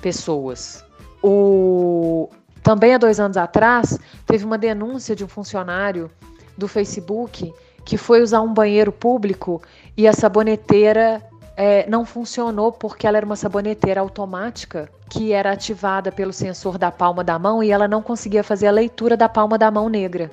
pessoas. 0.01 0.83
O... 1.21 2.27
Também 2.63 2.95
há 2.95 2.97
dois 2.97 3.19
anos 3.19 3.37
atrás, 3.37 3.99
teve 4.25 4.43
uma 4.43 4.57
denúncia 4.57 5.15
de 5.15 5.23
um 5.23 5.27
funcionário 5.27 6.09
do 6.57 6.67
Facebook 6.67 7.53
que 7.87 7.95
foi 7.95 8.21
usar 8.21 8.41
um 8.41 8.53
banheiro 8.53 8.91
público 8.91 9.61
e 9.95 10.09
a 10.09 10.11
saboneteira 10.11 11.23
é, 11.55 11.89
não 11.89 12.05
funcionou 12.05 12.69
porque 12.69 13.07
ela 13.07 13.15
era 13.15 13.25
uma 13.25 13.37
saboneteira 13.37 14.01
automática 14.01 14.89
que 15.09 15.31
era 15.31 15.53
ativada 15.53 16.11
pelo 16.11 16.33
sensor 16.33 16.77
da 16.77 16.91
palma 16.91 17.23
da 17.23 17.39
mão 17.39 17.63
e 17.63 17.71
ela 17.71 17.87
não 17.87 18.03
conseguia 18.03 18.43
fazer 18.43 18.67
a 18.67 18.71
leitura 18.71 19.15
da 19.15 19.29
palma 19.29 19.57
da 19.57 19.71
mão 19.71 19.87
negra. 19.87 20.29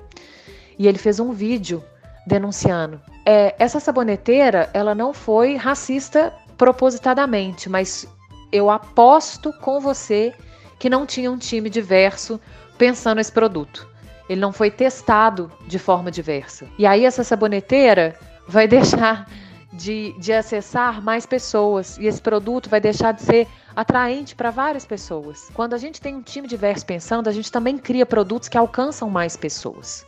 E 0.77 0.89
ele 0.89 0.99
fez 0.99 1.21
um 1.21 1.31
vídeo 1.31 1.81
denunciando. 2.27 3.01
É, 3.25 3.55
essa 3.57 3.79
saboneteira, 3.79 4.69
ela 4.75 4.93
não 4.93 5.15
foi 5.15 5.55
racista 5.55 6.35
propositadamente, 6.59 7.69
mas 7.69 8.05
eu 8.51 8.69
aposto 8.69 9.53
com 9.61 9.79
você 9.79 10.35
que 10.77 10.91
não 10.91 11.07
tinha 11.07 11.31
um 11.31 11.39
time 11.39 11.71
diverso 11.71 12.41
pensando 12.77 13.21
esse 13.21 13.31
produto. 13.31 13.94
Ele 14.29 14.41
não 14.41 14.53
foi 14.53 14.71
testado 14.71 15.51
de 15.67 15.79
forma 15.79 16.11
diversa. 16.11 16.67
E 16.79 16.87
aí 16.87 17.05
essa 17.05 17.23
saboneteira 17.23 18.19
vai 18.47 18.67
deixar 18.69 19.29
de, 19.73 20.15
de 20.19 20.33
acessar 20.33 21.03
mais 21.03 21.27
pessoas 21.27 21.99
e 21.99 22.07
esse 22.07 22.23
produto 22.23 22.71
vai 22.71 22.81
deixar 22.81 23.13
de 23.13 23.23
ser 23.23 23.49
atraente 23.75 24.35
para 24.35 24.51
várias 24.51 24.87
pessoas. 24.87 25.51
Quando 25.53 25.75
a 25.75 25.79
gente 25.79 26.01
tem 26.01 26.15
um 26.15 26.23
time 26.23 26.47
diverso 26.47 26.87
pensando, 26.87 27.29
a 27.29 27.33
gente 27.33 27.51
também 27.51 27.77
cria 27.77 28.07
produtos 28.07 28.49
que 28.49 28.57
alcançam 28.57 29.11
mais 29.11 29.37
pessoas. 29.37 30.07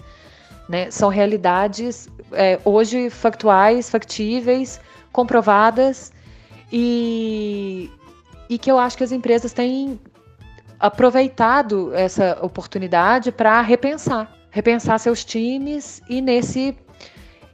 Né? 0.68 0.90
São 0.90 1.08
realidades 1.08 2.08
é, 2.32 2.60
hoje 2.64 3.10
factuais, 3.10 3.90
factíveis, 3.90 4.80
comprovadas 5.12 6.12
e, 6.72 7.90
e 8.48 8.58
que 8.58 8.70
eu 8.70 8.78
acho 8.78 8.96
que 8.96 9.04
as 9.04 9.12
empresas 9.12 9.52
têm 9.52 9.98
aproveitado 10.78 11.94
essa 11.94 12.38
oportunidade 12.42 13.32
para 13.32 13.60
repensar, 13.60 14.32
repensar 14.50 14.98
seus 14.98 15.24
times 15.24 16.02
e 16.08 16.20
nesse 16.20 16.76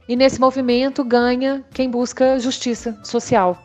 e 0.07 0.15
nesse 0.15 0.39
movimento 0.39 1.03
ganha 1.03 1.63
quem 1.73 1.89
busca 1.89 2.37
justiça 2.37 2.99
social, 3.03 3.57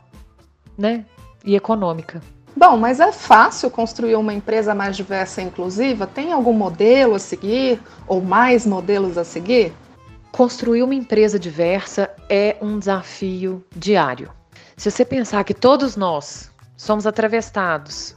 né? 0.77 1.05
E 1.45 1.57
econômica. 1.57 2.23
Bom, 2.57 2.77
mas 2.77 3.00
é 3.00 3.12
fácil 3.12 3.71
construir 3.71 4.17
uma 4.17 4.33
empresa 4.33 4.75
mais 4.75 4.97
diversa 4.97 5.41
e 5.41 5.45
inclusiva? 5.45 6.07
Tem 6.07 6.33
algum 6.33 6.53
modelo 6.53 7.15
a 7.15 7.19
seguir 7.19 7.81
ou 8.07 8.21
mais 8.21 8.67
modelos 8.67 9.17
a 9.17 9.25
seguir? 9.25 9.73
Construir 10.33 10.83
uma 10.83 10.95
empresa 10.95 11.38
diversa 11.38 12.11
é 12.29 12.57
um 12.61 12.79
desafio 12.79 13.65
diário. 13.75 14.31
Se 14.77 14.91
você 14.91 15.05
pensar 15.05 15.45
que 15.45 15.55
todos 15.55 15.97
nós 15.97 16.50
somos 16.77 17.07
atravessados 17.07 18.15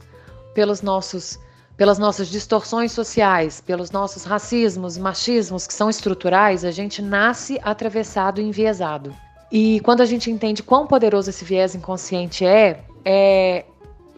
pelos 0.54 0.82
nossos 0.82 1.38
pelas 1.74 1.98
nossas 1.98 2.28
distorções 2.28 2.92
sociais, 2.92 3.60
pelos 3.60 3.90
nossos 3.90 4.24
racismos, 4.24 4.98
machismos 4.98 5.66
que 5.66 5.72
são 5.72 5.88
estruturais, 5.88 6.66
a 6.66 6.70
gente 6.70 7.00
nasce 7.00 7.58
atravessado 7.62 8.40
e 8.40 8.44
enviesado. 8.44 9.12
E 9.50 9.80
quando 9.80 10.02
a 10.02 10.06
gente 10.06 10.30
entende 10.30 10.62
quão 10.62 10.86
poderoso 10.86 11.30
esse 11.30 11.44
viés 11.44 11.74
inconsciente 11.74 12.44
é, 12.44 12.84
é 13.04 13.64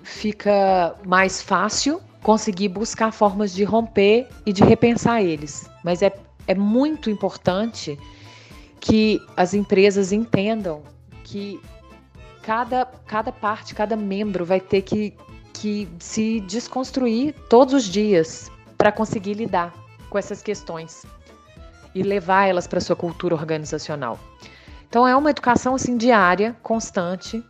fica 0.03 0.95
mais 1.07 1.41
fácil 1.41 2.01
conseguir 2.23 2.69
buscar 2.69 3.13
formas 3.13 3.53
de 3.53 3.65
romper 3.65 4.29
e 4.47 4.53
de 4.53 4.63
repensar 4.65 5.23
eles. 5.23 5.69
Mas 5.83 6.03
é, 6.03 6.13
é 6.47 6.55
muito 6.55 7.11
importante 7.11 7.99
que 8.81 9.21
as 9.37 9.55
empresas 9.55 10.13
entendam 10.13 10.83
que 11.23 11.61
cada, 12.43 12.87
cada 13.07 13.33
parte, 13.33 13.75
cada 13.75 13.97
membro 13.97 14.45
vai 14.45 14.61
ter 14.61 14.83
que, 14.83 15.15
que 15.65 15.89
se 15.99 16.41
desconstruir 16.41 17.35
todos 17.49 17.73
os 17.73 17.85
dias 17.85 18.53
para 18.77 18.93
conseguir 18.93 19.33
lidar 19.33 19.73
com 20.11 20.19
essas 20.19 20.43
questões 20.43 21.07
e 21.95 22.03
levar 22.03 22.45
elas 22.45 22.67
para 22.67 22.83
sua 22.83 22.95
cultura 22.95 23.35
organizacional. 23.35 24.21
Então 24.87 25.09
é 25.09 25.17
uma 25.17 25.31
educação 25.31 25.75
assim 25.75 25.97
diária, 25.97 26.55
constante, 26.63 27.43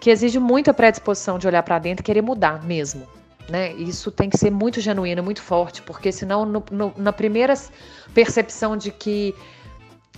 que 0.00 0.08
exige 0.08 0.38
muita 0.38 0.72
predisposição 0.72 1.38
de 1.38 1.46
olhar 1.46 1.62
para 1.62 1.78
dentro 1.78 2.02
e 2.02 2.06
querer 2.06 2.22
mudar 2.22 2.64
mesmo. 2.64 3.06
Né? 3.50 3.74
Isso 3.74 4.10
tem 4.10 4.30
que 4.30 4.38
ser 4.38 4.50
muito 4.50 4.80
genuíno, 4.80 5.22
muito 5.22 5.42
forte, 5.42 5.82
porque 5.82 6.10
senão 6.10 6.46
no, 6.46 6.64
no, 6.70 6.94
na 6.96 7.12
primeira 7.12 7.52
percepção 8.14 8.78
de 8.78 8.90
que, 8.90 9.34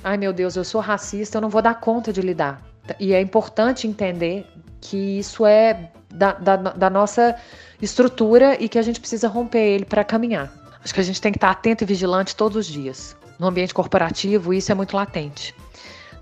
ai 0.05 0.17
meu 0.17 0.33
Deus, 0.33 0.55
eu 0.55 0.63
sou 0.63 0.81
racista, 0.81 1.39
eu 1.39 1.43
não 1.43 1.49
vou 1.49 1.61
dar 1.61 1.81
conta 1.81 2.13
de 2.13 2.21
lidar. 2.21 2.63
E 3.01 3.13
é 3.13 3.21
importante 3.21 3.89
entender 3.89 4.47
que 4.81 5.19
isso 5.19 5.45
é 5.45 5.91
da, 6.15 6.33
da, 6.33 6.57
da 6.57 6.91
nossa 6.91 7.37
estrutura 7.83 8.57
e 8.63 8.69
que 8.69 8.79
a 8.79 8.83
gente 8.83 9.01
precisa 9.01 9.29
romper 9.29 9.59
ele 9.59 9.85
para 9.85 10.05
caminhar. 10.05 10.53
Acho 10.83 10.95
que 10.95 11.01
a 11.01 11.05
gente 11.05 11.21
tem 11.21 11.33
que 11.33 11.39
estar 11.39 11.51
atento 11.51 11.83
e 11.83 11.87
vigilante 11.87 12.37
todos 12.37 12.57
os 12.57 12.67
dias. 12.67 13.17
No 13.39 13.47
ambiente 13.47 13.75
corporativo, 13.75 14.55
isso 14.55 14.71
é 14.71 14.75
muito 14.75 14.97
latente. 14.97 15.55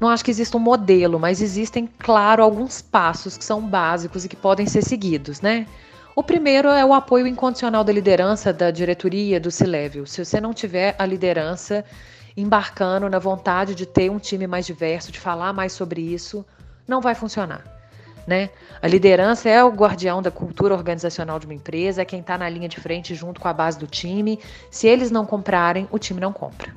Não 0.00 0.08
acho 0.08 0.24
que 0.24 0.30
exista 0.30 0.56
um 0.56 0.60
modelo, 0.60 1.18
mas 1.18 1.40
existem, 1.40 1.88
claro, 1.98 2.42
alguns 2.42 2.80
passos 2.80 3.36
que 3.36 3.44
são 3.44 3.60
básicos 3.60 4.24
e 4.24 4.28
que 4.28 4.36
podem 4.36 4.66
ser 4.66 4.82
seguidos, 4.82 5.40
né? 5.40 5.66
O 6.14 6.22
primeiro 6.22 6.68
é 6.68 6.84
o 6.84 6.92
apoio 6.92 7.26
incondicional 7.26 7.84
da 7.84 7.92
liderança, 7.92 8.52
da 8.52 8.70
diretoria, 8.70 9.40
do 9.40 9.50
C-Level. 9.50 10.06
Se 10.06 10.24
você 10.24 10.40
não 10.40 10.52
tiver 10.52 10.94
a 10.98 11.06
liderança 11.06 11.84
embarcando 12.36 13.08
na 13.08 13.18
vontade 13.18 13.74
de 13.74 13.86
ter 13.86 14.10
um 14.10 14.18
time 14.18 14.46
mais 14.46 14.66
diverso, 14.66 15.12
de 15.12 15.20
falar 15.20 15.52
mais 15.52 15.72
sobre 15.72 16.00
isso, 16.00 16.44
não 16.86 17.00
vai 17.00 17.14
funcionar. 17.14 17.81
Né? 18.26 18.50
A 18.80 18.86
liderança 18.86 19.48
é 19.48 19.62
o 19.64 19.70
guardião 19.70 20.22
da 20.22 20.30
cultura 20.30 20.74
organizacional 20.74 21.38
de 21.38 21.46
uma 21.46 21.54
empresa, 21.54 22.02
é 22.02 22.04
quem 22.04 22.20
está 22.20 22.38
na 22.38 22.48
linha 22.48 22.68
de 22.68 22.78
frente 22.78 23.14
junto 23.14 23.40
com 23.40 23.48
a 23.48 23.52
base 23.52 23.78
do 23.78 23.86
time. 23.86 24.38
Se 24.70 24.86
eles 24.86 25.10
não 25.10 25.26
comprarem, 25.26 25.88
o 25.90 25.98
time 25.98 26.20
não 26.20 26.32
compra. 26.32 26.74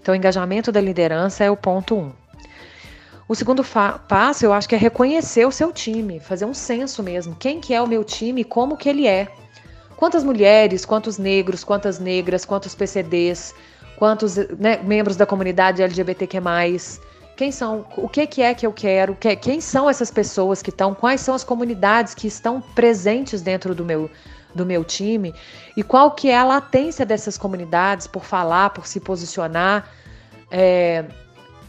Então, 0.00 0.12
o 0.12 0.16
engajamento 0.16 0.72
da 0.72 0.80
liderança 0.80 1.44
é 1.44 1.50
o 1.50 1.56
ponto 1.56 1.94
um. 1.94 2.12
O 3.28 3.34
segundo 3.34 3.62
passo, 4.08 4.44
eu 4.44 4.52
acho 4.52 4.68
que 4.68 4.74
é 4.74 4.78
reconhecer 4.78 5.46
o 5.46 5.52
seu 5.52 5.72
time, 5.72 6.18
fazer 6.18 6.46
um 6.46 6.54
censo 6.54 7.00
mesmo. 7.00 7.36
Quem 7.36 7.60
que 7.60 7.72
é 7.72 7.80
o 7.80 7.86
meu 7.86 8.02
time, 8.02 8.42
como 8.42 8.76
que 8.76 8.88
ele 8.88 9.06
é. 9.06 9.28
Quantas 9.96 10.24
mulheres, 10.24 10.84
quantos 10.84 11.16
negros, 11.16 11.62
quantas 11.62 12.00
negras, 12.00 12.44
quantos 12.44 12.74
PCDs, 12.74 13.54
quantos 13.96 14.36
né, 14.58 14.80
membros 14.82 15.14
da 15.14 15.26
comunidade 15.26 15.82
LGBTQ+, 15.82 16.40
quem 17.40 17.50
são, 17.50 17.86
o 17.96 18.06
que, 18.06 18.26
que 18.26 18.42
é 18.42 18.52
que 18.52 18.66
eu 18.66 18.72
quero, 18.72 19.14
que, 19.14 19.34
quem 19.34 19.62
são 19.62 19.88
essas 19.88 20.10
pessoas 20.10 20.60
que 20.60 20.68
estão, 20.68 20.94
quais 20.94 21.22
são 21.22 21.34
as 21.34 21.42
comunidades 21.42 22.12
que 22.12 22.26
estão 22.26 22.60
presentes 22.60 23.40
dentro 23.40 23.74
do 23.74 23.82
meu, 23.82 24.10
do 24.54 24.66
meu 24.66 24.84
time 24.84 25.34
e 25.74 25.82
qual 25.82 26.10
que 26.10 26.28
é 26.28 26.36
a 26.36 26.44
latência 26.44 27.06
dessas 27.06 27.38
comunidades 27.38 28.06
por 28.06 28.26
falar, 28.26 28.68
por 28.68 28.86
se 28.86 29.00
posicionar. 29.00 29.88
É, 30.50 31.06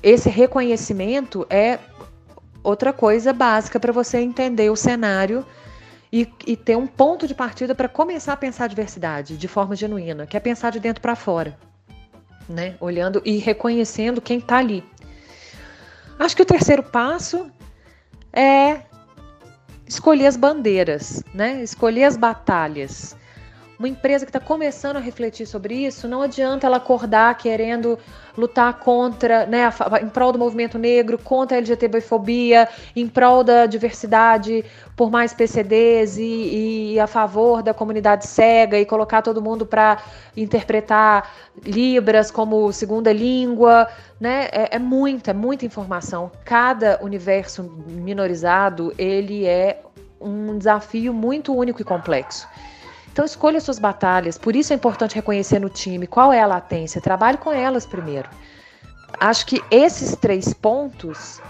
esse 0.04 0.30
reconhecimento 0.30 1.48
é 1.50 1.80
outra 2.62 2.92
coisa 2.92 3.32
básica 3.32 3.80
para 3.80 3.94
você 3.94 4.20
entender 4.20 4.70
o 4.70 4.76
cenário 4.76 5.46
e, 6.12 6.28
e 6.46 6.58
ter 6.58 6.76
um 6.76 6.86
ponto 6.86 7.26
de 7.26 7.34
partida 7.34 7.74
para 7.74 7.88
começar 7.88 8.34
a 8.34 8.38
pensar 8.38 8.66
a 8.66 8.68
diversidade 8.68 9.38
de 9.38 9.48
forma 9.48 9.74
genuína, 9.74 10.28
que 10.28 10.36
é 10.36 10.40
pensar 10.42 10.70
de 10.70 10.82
dentro 10.82 11.02
para 11.02 11.16
fora, 11.16 11.58
né? 12.50 12.76
Olhando 12.82 13.22
e 13.24 13.38
reconhecendo 13.38 14.20
quem 14.20 14.40
está 14.40 14.58
ali. 14.58 14.84
Acho 16.22 16.36
que 16.36 16.44
o 16.44 16.46
terceiro 16.46 16.84
passo 16.84 17.52
é 18.32 18.82
escolher 19.88 20.28
as 20.28 20.38
bandeiras, 20.38 21.24
né? 21.34 21.64
Escolher 21.64 22.04
as 22.04 22.16
batalhas. 22.16 23.16
Uma 23.82 23.88
empresa 23.88 24.28
que 24.28 24.30
está 24.30 24.40
começando 24.40 24.98
a 24.98 25.00
refletir 25.00 25.48
sobre 25.48 25.74
isso, 25.74 26.08
não 26.08 26.22
adianta 26.22 26.68
ela 26.68 26.78
acordar 26.78 27.36
querendo 27.36 27.98
lutar 28.38 28.78
contra, 28.78 29.48
né, 29.48 29.68
em 30.04 30.08
prol 30.08 30.32
do 30.32 30.38
movimento 30.38 30.78
negro, 30.78 31.18
contra 31.18 31.58
a 31.58 31.60
LGTB-fobia, 31.60 32.70
em 32.96 33.08
prol 33.08 33.44
da 33.44 33.66
diversidade, 33.66 34.64
por 34.96 35.10
mais 35.10 35.34
PCDs 35.34 36.18
e, 36.20 36.94
e 36.94 37.00
a 37.00 37.08
favor 37.08 37.64
da 37.64 37.74
comunidade 37.74 38.28
cega 38.28 38.78
e 38.78 38.86
colocar 38.86 39.24
todo 39.24 39.42
mundo 39.42 39.66
para 39.66 39.98
interpretar 40.38 41.34
Libras 41.66 42.30
como 42.30 42.72
segunda 42.72 43.12
língua, 43.12 43.88
né? 44.20 44.48
É, 44.52 44.76
é 44.76 44.80
muita, 44.80 45.34
muita 45.34 45.66
informação. 45.66 46.32
Cada 46.46 47.00
universo 47.02 47.64
minorizado 47.88 48.94
ele 48.96 49.48
é 49.48 49.82
um 50.22 50.56
desafio 50.56 51.12
muito 51.12 51.52
único 51.52 51.82
e 51.82 51.84
complexo. 51.84 52.48
Então 53.12 53.26
escolha 53.26 53.60
suas 53.60 53.78
batalhas, 53.78 54.38
por 54.38 54.56
isso 54.56 54.72
é 54.72 54.76
importante 54.76 55.16
reconhecer 55.16 55.60
no 55.60 55.70
time 55.70 56.08
qual 56.08 56.32
é 56.32 56.42
a 56.42 56.48
latência, 56.48 57.02
trabalhe 57.02 57.38
com 57.38 57.52
elas 57.52 57.86
primeiro. 57.86 58.30
Acho 59.20 59.46
que 59.46 59.62
esses 59.70 60.16
três 60.16 60.54
pontos 60.54 61.42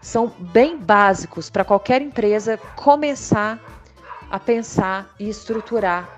são 0.00 0.32
bem 0.38 0.76
básicos 0.78 1.50
para 1.50 1.64
qualquer 1.64 2.00
empresa 2.00 2.56
começar 2.76 3.58
a 4.30 4.38
pensar 4.38 5.10
e 5.18 5.28
estruturar 5.28 6.08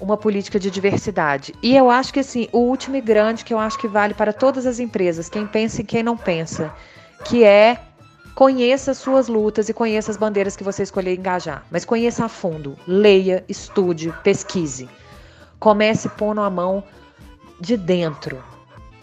uma 0.00 0.16
política 0.16 0.58
de 0.58 0.70
diversidade. 0.70 1.54
E 1.62 1.76
eu 1.76 1.90
acho 1.90 2.12
que 2.12 2.20
assim, 2.20 2.48
o 2.52 2.58
último 2.58 2.96
e 2.96 3.00
grande 3.00 3.44
que 3.44 3.52
eu 3.52 3.58
acho 3.58 3.78
que 3.78 3.88
vale 3.88 4.14
para 4.14 4.32
todas 4.32 4.64
as 4.64 4.78
empresas, 4.78 5.28
quem 5.28 5.46
pensa 5.46 5.80
e 5.80 5.84
quem 5.84 6.02
não 6.02 6.16
pensa, 6.16 6.72
que 7.24 7.44
é 7.44 7.78
Conheça 8.34 8.94
suas 8.94 9.28
lutas 9.28 9.68
e 9.68 9.74
conheça 9.74 10.10
as 10.10 10.16
bandeiras 10.16 10.56
que 10.56 10.64
você 10.64 10.82
escolher 10.82 11.14
engajar, 11.14 11.64
mas 11.70 11.84
conheça 11.84 12.24
a 12.24 12.28
fundo, 12.28 12.76
leia, 12.86 13.44
estude, 13.48 14.14
pesquise. 14.22 14.88
Comece 15.58 16.08
pondo 16.08 16.40
a 16.40 16.48
mão 16.48 16.82
de 17.60 17.76
dentro. 17.76 18.42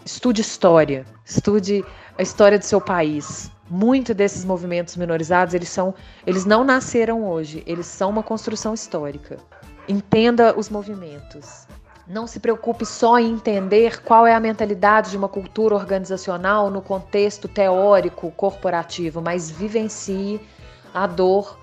Estude 0.04 0.40
história, 0.40 1.06
estude 1.24 1.84
a 2.16 2.22
história 2.22 2.58
do 2.58 2.64
seu 2.64 2.80
país. 2.80 3.50
Muito 3.70 4.14
desses 4.14 4.44
movimentos 4.44 4.96
minorizados, 4.96 5.54
eles 5.54 5.68
são, 5.68 5.94
eles 6.26 6.44
não 6.44 6.64
nasceram 6.64 7.28
hoje, 7.28 7.62
eles 7.66 7.86
são 7.86 8.10
uma 8.10 8.22
construção 8.22 8.72
histórica. 8.72 9.36
Entenda 9.86 10.58
os 10.58 10.68
movimentos. 10.68 11.67
Não 12.08 12.26
se 12.26 12.40
preocupe 12.40 12.86
só 12.86 13.18
em 13.18 13.32
entender 13.32 14.02
qual 14.02 14.26
é 14.26 14.34
a 14.34 14.40
mentalidade 14.40 15.10
de 15.10 15.16
uma 15.18 15.28
cultura 15.28 15.74
organizacional 15.74 16.70
no 16.70 16.80
contexto 16.80 17.46
teórico 17.46 18.30
corporativo, 18.30 19.20
mas 19.20 19.50
vivencie 19.50 20.40
a 20.94 21.06
dor, 21.06 21.58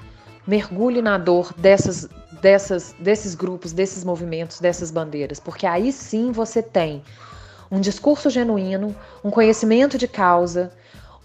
mergulhe 0.46 1.02
na 1.02 1.18
dor 1.18 1.52
dessas, 1.58 2.08
dessas, 2.44 2.94
desses 3.00 3.34
grupos, 3.34 3.74
desses 3.74 4.04
movimentos, 4.04 4.60
dessas 4.60 4.92
bandeiras, 4.92 5.40
porque 5.40 5.66
aí 5.66 5.92
sim 5.92 6.32
você 6.32 6.62
tem 6.62 7.02
um 7.72 7.82
discurso 7.82 8.30
genuíno, 8.30 8.96
um 9.24 9.32
conhecimento 9.32 9.98
de 9.98 10.08
causa, 10.08 10.72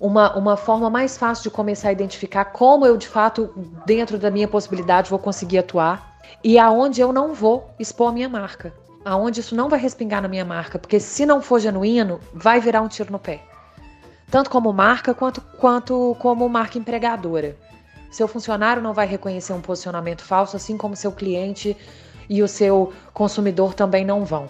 uma, 0.01 0.35
uma 0.35 0.57
forma 0.57 0.89
mais 0.89 1.19
fácil 1.19 1.43
de 1.43 1.51
começar 1.51 1.91
a 1.91 1.93
identificar 1.93 2.47
como 2.47 2.87
eu, 2.87 2.97
de 2.97 3.07
fato, 3.07 3.53
dentro 3.85 4.17
da 4.17 4.31
minha 4.31 4.49
possibilidade, 4.49 5.11
vou 5.11 5.19
conseguir 5.19 5.59
atuar 5.59 6.19
e 6.43 6.59
aonde 6.59 7.03
eu 7.03 7.13
não 7.13 7.35
vou 7.35 7.71
expor 7.79 8.09
a 8.09 8.13
minha 8.13 8.29
marca 8.29 8.73
aonde 9.05 9.41
isso 9.41 9.55
não 9.55 9.69
vai 9.69 9.79
respingar 9.79 10.23
na 10.23 10.29
minha 10.29 10.45
marca, 10.45 10.79
porque 10.79 11.01
se 11.01 11.25
não 11.25 11.41
for 11.41 11.61
genuíno, 11.61 12.21
vai 12.33 12.61
virar 12.61 12.83
um 12.83 12.89
tiro 12.89 13.13
no 13.13 13.19
pé. 13.19 13.43
Tanto 14.31 14.51
como 14.51 14.73
marca 14.73 15.13
quanto, 15.13 15.41
quanto 15.41 16.17
como 16.21 16.49
marca 16.49 16.79
empregadora. 16.79 17.57
Seu 18.11 18.29
funcionário 18.29 18.83
não 18.83 18.93
vai 18.93 19.07
reconhecer 19.07 19.53
um 19.53 19.61
posicionamento 19.61 20.23
falso, 20.23 20.57
assim 20.57 20.77
como 20.77 20.97
seu 20.97 21.13
cliente 21.13 21.77
e 22.29 22.43
o 22.43 22.49
seu 22.49 22.93
consumidor 23.13 23.75
também 23.75 24.05
não 24.05 24.25
vão. 24.25 24.49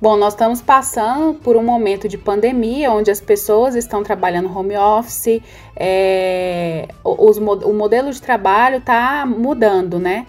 Bom, 0.00 0.16
nós 0.16 0.34
estamos 0.34 0.60
passando 0.60 1.34
por 1.34 1.56
um 1.56 1.62
momento 1.62 2.08
de 2.08 2.18
pandemia 2.18 2.90
onde 2.90 3.10
as 3.10 3.20
pessoas 3.20 3.74
estão 3.74 4.02
trabalhando 4.02 4.54
home 4.54 4.76
office, 4.76 5.40
é, 5.76 6.88
os, 7.02 7.38
o 7.38 7.72
modelo 7.72 8.12
de 8.12 8.20
trabalho 8.20 8.78
está 8.78 9.24
mudando, 9.24 9.98
né? 9.98 10.26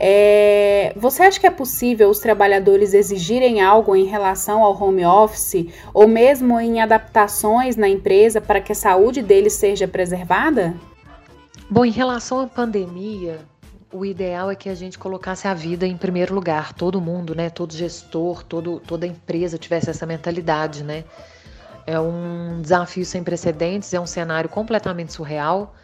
É, 0.00 0.92
você 0.94 1.24
acha 1.24 1.40
que 1.40 1.46
é 1.46 1.50
possível 1.50 2.08
os 2.08 2.20
trabalhadores 2.20 2.94
exigirem 2.94 3.60
algo 3.60 3.96
em 3.96 4.04
relação 4.04 4.62
ao 4.62 4.80
home 4.80 5.04
office 5.04 5.66
ou 5.92 6.06
mesmo 6.06 6.60
em 6.60 6.80
adaptações 6.80 7.74
na 7.74 7.88
empresa 7.88 8.40
para 8.40 8.60
que 8.60 8.70
a 8.70 8.76
saúde 8.76 9.20
deles 9.20 9.54
seja 9.54 9.88
preservada? 9.88 10.72
Bom, 11.68 11.84
em 11.84 11.90
relação 11.90 12.38
à 12.38 12.46
pandemia, 12.46 13.40
o 13.92 14.04
ideal 14.04 14.52
é 14.52 14.54
que 14.54 14.68
a 14.68 14.74
gente 14.74 14.96
colocasse 14.96 15.48
a 15.48 15.54
vida 15.54 15.84
em 15.84 15.96
primeiro 15.96 16.32
lugar, 16.32 16.72
todo 16.72 17.00
mundo, 17.00 17.34
né? 17.34 17.50
Todo 17.50 17.72
gestor, 17.72 18.44
todo, 18.44 18.78
toda 18.78 19.04
empresa 19.04 19.58
tivesse 19.58 19.90
essa 19.90 20.06
mentalidade, 20.06 20.84
né? 20.84 21.02
É 21.84 21.98
um 21.98 22.60
desafio 22.62 23.04
sem 23.04 23.24
precedentes, 23.24 23.92
é 23.92 23.98
um 23.98 24.06
cenário 24.06 24.48
completamente 24.48 25.12
surreal, 25.12 25.74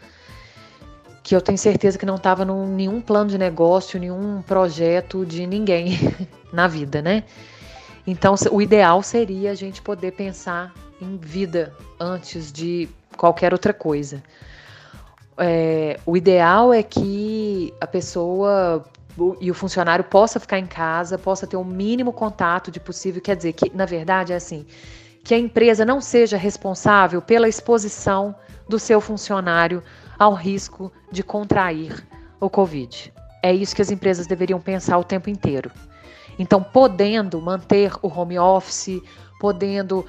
que 1.25 1.35
eu 1.35 1.41
tenho 1.41 1.57
certeza 1.57 1.97
que 1.97 2.05
não 2.05 2.17
estava 2.17 2.43
em 2.43 2.67
nenhum 2.67 3.01
plano 3.01 3.29
de 3.29 3.37
negócio, 3.37 3.99
nenhum 3.99 4.41
projeto 4.43 5.25
de 5.25 5.45
ninguém 5.45 5.97
na 6.53 6.67
vida, 6.67 7.01
né? 7.01 7.23
Então, 8.05 8.35
o 8.51 8.61
ideal 8.61 9.01
seria 9.01 9.49
a 9.49 9.55
gente 9.55 9.81
poder 9.81 10.11
pensar 10.11 10.71
em 11.01 11.17
vida 11.17 11.73
antes 11.99 12.51
de 12.51 12.87
qualquer 13.17 13.51
outra 13.51 13.73
coisa 13.73 14.21
é, 15.37 15.99
o 16.05 16.15
ideal 16.15 16.73
é 16.73 16.81
que 16.81 17.73
a 17.79 17.87
pessoa 17.87 18.83
e 19.39 19.49
o 19.49 19.53
funcionário 19.53 20.03
possa 20.03 20.39
ficar 20.39 20.59
em 20.59 20.65
casa, 20.65 21.17
possa 21.17 21.47
ter 21.47 21.55
o 21.55 21.63
mínimo 21.63 22.11
contato 22.11 22.69
de 22.69 22.79
possível. 22.79 23.21
Quer 23.21 23.35
dizer, 23.35 23.53
que 23.53 23.71
na 23.73 23.85
verdade 23.85 24.33
é 24.33 24.35
assim, 24.35 24.65
que 25.23 25.33
a 25.33 25.37
empresa 25.37 25.85
não 25.85 26.01
seja 26.01 26.37
responsável 26.37 27.21
pela 27.21 27.47
exposição 27.47 28.35
do 28.67 28.77
seu 28.77 28.99
funcionário 28.99 29.81
ao 30.17 30.33
risco 30.33 30.91
de 31.11 31.23
contrair 31.23 32.05
o 32.39 32.49
Covid. 32.49 33.13
É 33.41 33.53
isso 33.53 33.75
que 33.75 33.81
as 33.81 33.91
empresas 33.91 34.27
deveriam 34.27 34.59
pensar 34.59 34.97
o 34.97 35.03
tempo 35.03 35.29
inteiro. 35.29 35.71
Então, 36.37 36.61
podendo 36.61 37.41
manter 37.41 37.91
o 38.01 38.07
home 38.07 38.37
office, 38.37 39.01
podendo 39.39 40.05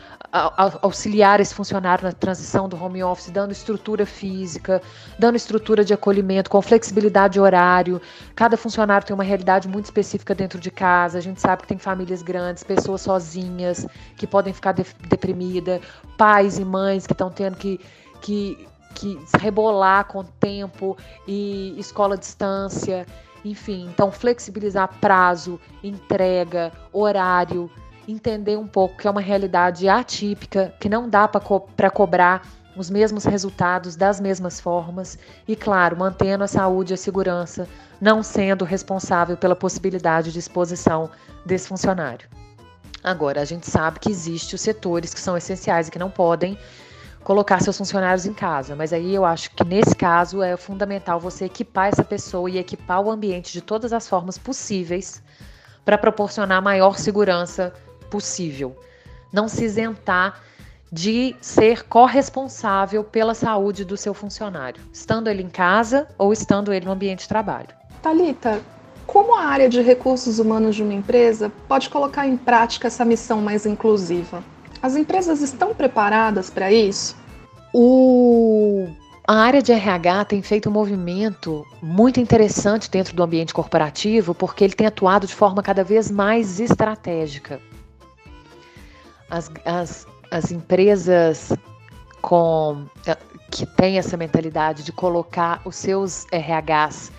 auxiliar 0.82 1.40
esse 1.40 1.54
funcionário 1.54 2.04
na 2.04 2.12
transição 2.12 2.68
do 2.68 2.82
home 2.82 3.02
office, 3.02 3.30
dando 3.30 3.52
estrutura 3.52 4.06
física, 4.06 4.80
dando 5.18 5.36
estrutura 5.36 5.84
de 5.84 5.92
acolhimento, 5.92 6.48
com 6.48 6.60
flexibilidade 6.62 7.34
de 7.34 7.40
horário. 7.40 8.00
Cada 8.34 8.56
funcionário 8.56 9.06
tem 9.06 9.14
uma 9.14 9.24
realidade 9.24 9.68
muito 9.68 9.86
específica 9.86 10.34
dentro 10.34 10.58
de 10.58 10.70
casa. 10.70 11.18
A 11.18 11.20
gente 11.20 11.40
sabe 11.40 11.62
que 11.62 11.68
tem 11.68 11.78
famílias 11.78 12.22
grandes, 12.22 12.62
pessoas 12.62 13.00
sozinhas 13.00 13.86
que 14.16 14.26
podem 14.26 14.52
ficar 14.52 14.72
de 14.72 14.84
deprimidas, 15.08 15.80
pais 16.16 16.58
e 16.58 16.64
mães 16.64 17.06
que 17.06 17.12
estão 17.12 17.30
tendo 17.30 17.56
que, 17.56 17.80
que, 18.20 18.66
que 18.96 19.18
rebolar 19.38 20.06
com 20.06 20.24
tempo 20.24 20.96
e 21.28 21.74
escola 21.78 22.14
à 22.14 22.18
distância. 22.18 23.06
Enfim, 23.44 23.88
então 23.92 24.10
flexibilizar 24.10 24.88
prazo, 24.98 25.60
entrega, 25.84 26.72
horário, 26.92 27.70
entender 28.08 28.56
um 28.56 28.66
pouco 28.66 28.96
que 28.96 29.06
é 29.06 29.10
uma 29.10 29.20
realidade 29.20 29.88
atípica, 29.88 30.74
que 30.80 30.88
não 30.88 31.08
dá 31.08 31.28
para 31.28 31.40
co 31.40 31.68
cobrar 31.92 32.42
os 32.74 32.90
mesmos 32.90 33.24
resultados 33.24 33.96
das 33.96 34.20
mesmas 34.20 34.60
formas 34.60 35.18
e, 35.46 35.54
claro, 35.54 35.96
mantendo 35.96 36.44
a 36.44 36.48
saúde 36.48 36.92
e 36.92 36.94
a 36.94 36.98
segurança, 36.98 37.68
não 38.00 38.22
sendo 38.22 38.64
responsável 38.64 39.36
pela 39.36 39.56
possibilidade 39.56 40.32
de 40.32 40.38
exposição 40.38 41.08
desse 41.44 41.68
funcionário. 41.68 42.28
Agora, 43.02 43.40
a 43.40 43.44
gente 43.44 43.70
sabe 43.70 44.00
que 44.00 44.10
existem 44.10 44.56
os 44.56 44.60
setores 44.60 45.14
que 45.14 45.20
são 45.20 45.36
essenciais 45.36 45.88
e 45.88 45.90
que 45.90 45.98
não 45.98 46.10
podem 46.10 46.58
colocar 47.26 47.60
seus 47.60 47.76
funcionários 47.76 48.24
em 48.24 48.32
casa, 48.32 48.76
mas 48.76 48.92
aí 48.92 49.12
eu 49.12 49.24
acho 49.24 49.50
que 49.50 49.64
nesse 49.64 49.96
caso 49.96 50.40
é 50.40 50.56
fundamental 50.56 51.18
você 51.18 51.46
equipar 51.46 51.88
essa 51.88 52.04
pessoa 52.04 52.48
e 52.48 52.56
equipar 52.56 53.00
o 53.00 53.10
ambiente 53.10 53.52
de 53.52 53.60
todas 53.60 53.92
as 53.92 54.08
formas 54.08 54.38
possíveis 54.38 55.20
para 55.84 55.98
proporcionar 55.98 56.62
maior 56.62 56.96
segurança 56.96 57.74
possível. 58.08 58.76
Não 59.32 59.48
se 59.48 59.64
isentar 59.64 60.40
de 60.92 61.34
ser 61.40 61.82
corresponsável 61.88 63.02
pela 63.02 63.34
saúde 63.34 63.84
do 63.84 63.96
seu 63.96 64.14
funcionário, 64.14 64.80
estando 64.92 65.26
ele 65.26 65.42
em 65.42 65.50
casa 65.50 66.06
ou 66.16 66.32
estando 66.32 66.72
ele 66.72 66.86
no 66.86 66.92
ambiente 66.92 67.22
de 67.22 67.28
trabalho. 67.28 67.70
Talita, 68.00 68.62
como 69.04 69.34
a 69.34 69.46
área 69.46 69.68
de 69.68 69.82
recursos 69.82 70.38
humanos 70.38 70.76
de 70.76 70.82
uma 70.84 70.94
empresa 70.94 71.50
pode 71.66 71.90
colocar 71.90 72.24
em 72.24 72.36
prática 72.36 72.86
essa 72.86 73.04
missão 73.04 73.40
mais 73.40 73.66
inclusiva? 73.66 74.44
As 74.86 74.94
empresas 74.94 75.40
estão 75.40 75.74
preparadas 75.74 76.48
para 76.48 76.70
isso? 76.70 77.16
O 77.74 78.86
a 79.26 79.34
área 79.34 79.60
de 79.60 79.72
RH 79.72 80.26
tem 80.26 80.40
feito 80.40 80.68
um 80.68 80.72
movimento 80.72 81.66
muito 81.82 82.20
interessante 82.20 82.88
dentro 82.88 83.16
do 83.16 83.20
ambiente 83.20 83.52
corporativo, 83.52 84.32
porque 84.32 84.62
ele 84.62 84.74
tem 84.74 84.86
atuado 84.86 85.26
de 85.26 85.34
forma 85.34 85.60
cada 85.60 85.82
vez 85.82 86.08
mais 86.08 86.60
estratégica 86.60 87.60
as, 89.28 89.50
as, 89.64 90.06
as 90.30 90.52
empresas 90.52 91.52
com 92.22 92.86
eh, 93.08 93.18
que 93.50 93.66
têm 93.66 93.98
essa 93.98 94.16
mentalidade 94.16 94.84
de 94.84 94.92
colocar 94.92 95.60
os 95.64 95.74
seus 95.74 96.26
RHs 96.32 97.10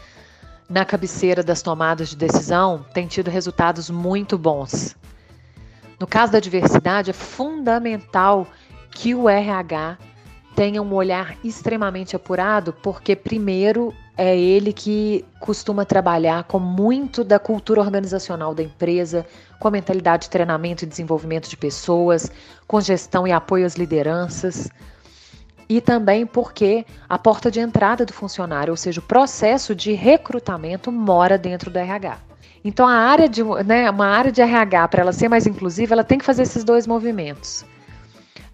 na 0.70 0.86
cabeceira 0.86 1.44
das 1.44 1.62
tomadas 1.62 2.08
de 2.08 2.16
decisão 2.16 2.86
têm 2.94 3.08
tido 3.08 3.30
resultados 3.30 3.90
muito 3.90 4.38
bons. 4.38 4.96
No 6.00 6.06
caso 6.06 6.32
da 6.32 6.40
diversidade, 6.40 7.10
é 7.10 7.14
fundamental 7.14 8.48
que 8.92 9.16
o 9.16 9.28
RH 9.28 9.98
tenha 10.56 10.82
um 10.82 10.94
olhar 10.94 11.38
extremamente 11.44 12.16
apurado, 12.16 12.74
porque, 12.74 13.16
primeiro, 13.16 13.94
é 14.18 14.36
ele 14.36 14.74
que 14.74 15.24
costuma 15.40 15.86
trabalhar 15.86 16.46
com 16.46 16.58
muito 16.58 17.24
da 17.24 17.38
cultura 17.38 17.80
organizacional 17.80 18.56
da 18.56 18.64
empresa, 18.64 19.26
com 19.60 19.68
a 19.68 19.72
mentalidade 19.72 20.24
de 20.24 20.30
treinamento 20.32 20.84
e 20.84 20.88
desenvolvimento 20.88 21.48
de 21.48 21.56
pessoas, 21.56 22.32
com 22.68 22.82
gestão 22.82 23.28
e 23.28 23.32
apoio 23.32 23.66
às 23.66 23.76
lideranças. 23.76 24.70
E 25.70 25.80
também 25.80 26.26
porque 26.26 26.86
a 27.08 27.20
porta 27.20 27.52
de 27.52 27.60
entrada 27.60 28.06
do 28.06 28.14
funcionário, 28.14 28.72
ou 28.72 28.78
seja, 28.78 29.00
o 29.00 29.04
processo 29.04 29.76
de 29.76 29.94
recrutamento, 29.94 30.92
mora 30.92 31.38
dentro 31.38 31.70
do 31.70 31.78
RH. 31.78 32.18
Então, 32.64 32.88
a 32.88 32.94
área 32.94 33.30
de, 33.30 33.44
né, 33.44 33.90
uma 33.90 34.08
área 34.08 34.32
de 34.32 34.42
RH, 34.42 34.88
para 34.88 35.02
ela 35.02 35.14
ser 35.14 35.30
mais 35.30 35.46
inclusiva, 35.46 35.94
ela 35.94 36.04
tem 36.04 36.18
que 36.18 36.26
fazer 36.26 36.44
esses 36.44 36.64
dois 36.64 36.88
movimentos. 36.88 37.66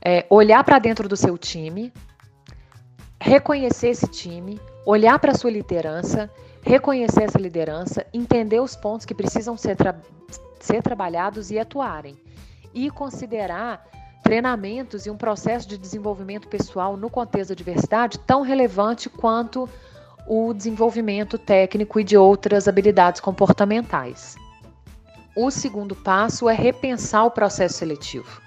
É, 0.02 0.26
olhar 0.30 0.63
para 0.63 0.80
dentro 0.80 1.08
do 1.08 1.16
seu 1.16 1.38
time, 1.38 1.92
reconhecer 3.20 3.89
esse 3.89 4.08
time, 4.08 4.60
olhar 4.86 5.18
para 5.18 5.32
a 5.32 5.36
sua 5.36 5.50
liderança, 5.50 6.30
reconhecer 6.62 7.24
essa 7.24 7.39
liderança, 7.39 8.06
entender 8.13 8.60
os 8.60 8.76
pontos 8.76 9.06
que 9.06 9.13
precisam 9.13 9.58
ser, 9.58 9.76
tra 9.76 9.96
ser 10.60 10.82
trabalhados 10.82 11.52
e 11.52 11.60
atuarem. 11.60 12.18
E 12.74 12.89
considerar 12.89 13.86
treinamentos 14.24 15.06
e 15.06 15.10
um 15.10 15.18
processo 15.18 15.68
de 15.68 15.78
desenvolvimento 15.78 16.48
pessoal 16.48 16.96
no 16.98 17.10
contexto 17.10 17.50
da 17.50 17.56
diversidade 17.56 18.18
tão 18.20 18.42
relevante 18.42 19.10
quanto 19.10 19.70
o 20.27 20.53
desenvolvimento 20.53 21.38
técnico 21.38 21.99
e 21.99 22.03
de 22.03 22.17
outras 22.17 22.67
habilidades 22.67 23.19
comportamentais. 23.19 24.36
O 25.36 25.49
segundo 25.49 25.95
passo 25.95 26.49
é 26.49 26.53
repensar 26.53 27.25
o 27.25 27.31
processo 27.31 27.79
seletivo. 27.79 28.41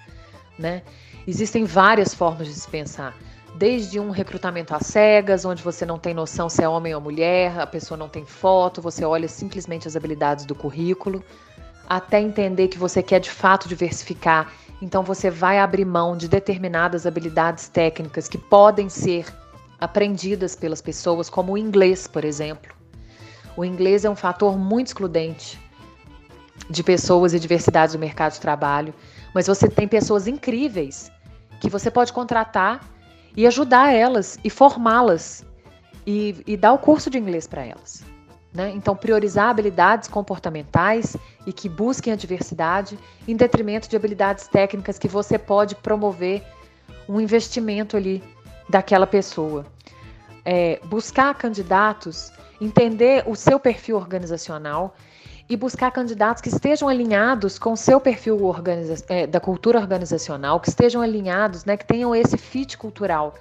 Né? 0.57 0.81
Existem 1.27 1.65
várias 1.65 2.13
formas 2.13 2.47
de 2.47 2.53
se 2.53 2.67
pensar 2.67 3.15
desde 3.57 3.99
um 3.99 4.11
recrutamento 4.11 4.75
às 4.75 4.85
cegas, 4.85 5.43
onde 5.43 5.63
você 5.63 5.85
não 5.85 5.97
tem 5.97 6.13
noção 6.13 6.47
se 6.47 6.63
é 6.63 6.69
homem 6.69 6.93
ou 6.93 7.01
mulher, 7.01 7.59
a 7.59 7.65
pessoa 7.65 7.97
não 7.97 8.07
tem 8.07 8.23
foto, 8.23 8.81
você 8.81 9.03
olha 9.03 9.27
simplesmente 9.27 9.87
as 9.87 9.95
habilidades 9.95 10.45
do 10.45 10.53
currículo, 10.53 11.23
até 11.89 12.19
entender 12.19 12.67
que 12.67 12.77
você 12.77 13.01
quer 13.01 13.19
de 13.19 13.31
fato 13.31 13.67
diversificar, 13.67 14.51
então 14.81 15.01
você 15.01 15.29
vai 15.31 15.57
abrir 15.57 15.85
mão 15.85 16.15
de 16.15 16.27
determinadas 16.27 17.07
habilidades 17.07 17.67
técnicas 17.67 18.27
que 18.27 18.37
podem 18.37 18.89
ser 18.89 19.25
aprendidas 19.79 20.55
pelas 20.55 20.81
pessoas, 20.81 21.29
como 21.29 21.53
o 21.53 21.57
inglês, 21.57 22.07
por 22.07 22.25
exemplo. 22.25 22.75
O 23.55 23.63
inglês 23.63 24.05
é 24.05 24.09
um 24.09 24.15
fator 24.15 24.57
muito 24.57 24.87
excludente 24.87 25.59
de 26.69 26.83
pessoas 26.83 27.33
e 27.33 27.39
diversidades 27.39 27.93
do 27.93 27.99
mercado 27.99 28.33
de 28.33 28.39
trabalho, 28.39 28.93
mas 29.33 29.47
você 29.47 29.67
tem 29.69 29.87
pessoas 29.87 30.27
incríveis 30.27 31.11
que 31.59 31.69
você 31.69 31.89
pode 31.89 32.13
contratar 32.13 32.87
e 33.35 33.45
ajudar 33.45 33.93
elas 33.93 34.39
e 34.43 34.49
formá-las 34.49 35.45
e, 36.05 36.43
e, 36.47 36.57
dar 36.57 36.73
o 36.73 36.79
curso 36.79 37.09
de 37.09 37.17
inglês 37.17 37.47
para 37.47 37.63
elas. 37.63 38.03
Né? 38.53 38.71
Então, 38.75 38.95
priorizar 38.95 39.49
habilidades 39.49 40.07
comportamentais 40.07 41.15
e 41.45 41.53
que 41.53 41.67
busquem 41.67 42.13
a 42.13 42.15
diversidade 42.15 42.97
em 43.27 43.35
detrimento 43.35 43.89
de 43.89 43.95
habilidades 43.95 44.47
técnicas 44.47 44.97
que 44.97 45.07
você 45.07 45.37
pode 45.37 45.75
promover 45.75 46.43
um 47.07 47.19
investimento 47.19 47.95
ali 47.95 48.23
daquela 48.69 49.07
pessoa. 49.07 49.65
É, 50.45 50.79
buscar 50.85 51.33
candidatos, 51.35 52.31
entender 52.59 53.23
o 53.27 53.35
seu 53.35 53.59
perfil 53.59 53.97
organizacional 53.97 54.95
e 55.49 55.55
buscar 55.55 55.91
candidatos 55.91 56.41
que 56.41 56.49
estejam 56.49 56.89
alinhados 56.89 57.57
com 57.57 57.73
o 57.73 57.77
seu 57.77 57.99
perfil 57.99 58.37
é, 59.07 59.25
da 59.25 59.39
cultura 59.39 59.79
organizacional, 59.79 60.59
que 60.59 60.69
estejam 60.69 61.01
alinhados, 61.01 61.63
né, 61.63 61.77
que 61.77 61.85
tenham 61.85 62.13
esse 62.13 62.37
fit 62.37 62.77
cultural. 62.77 63.35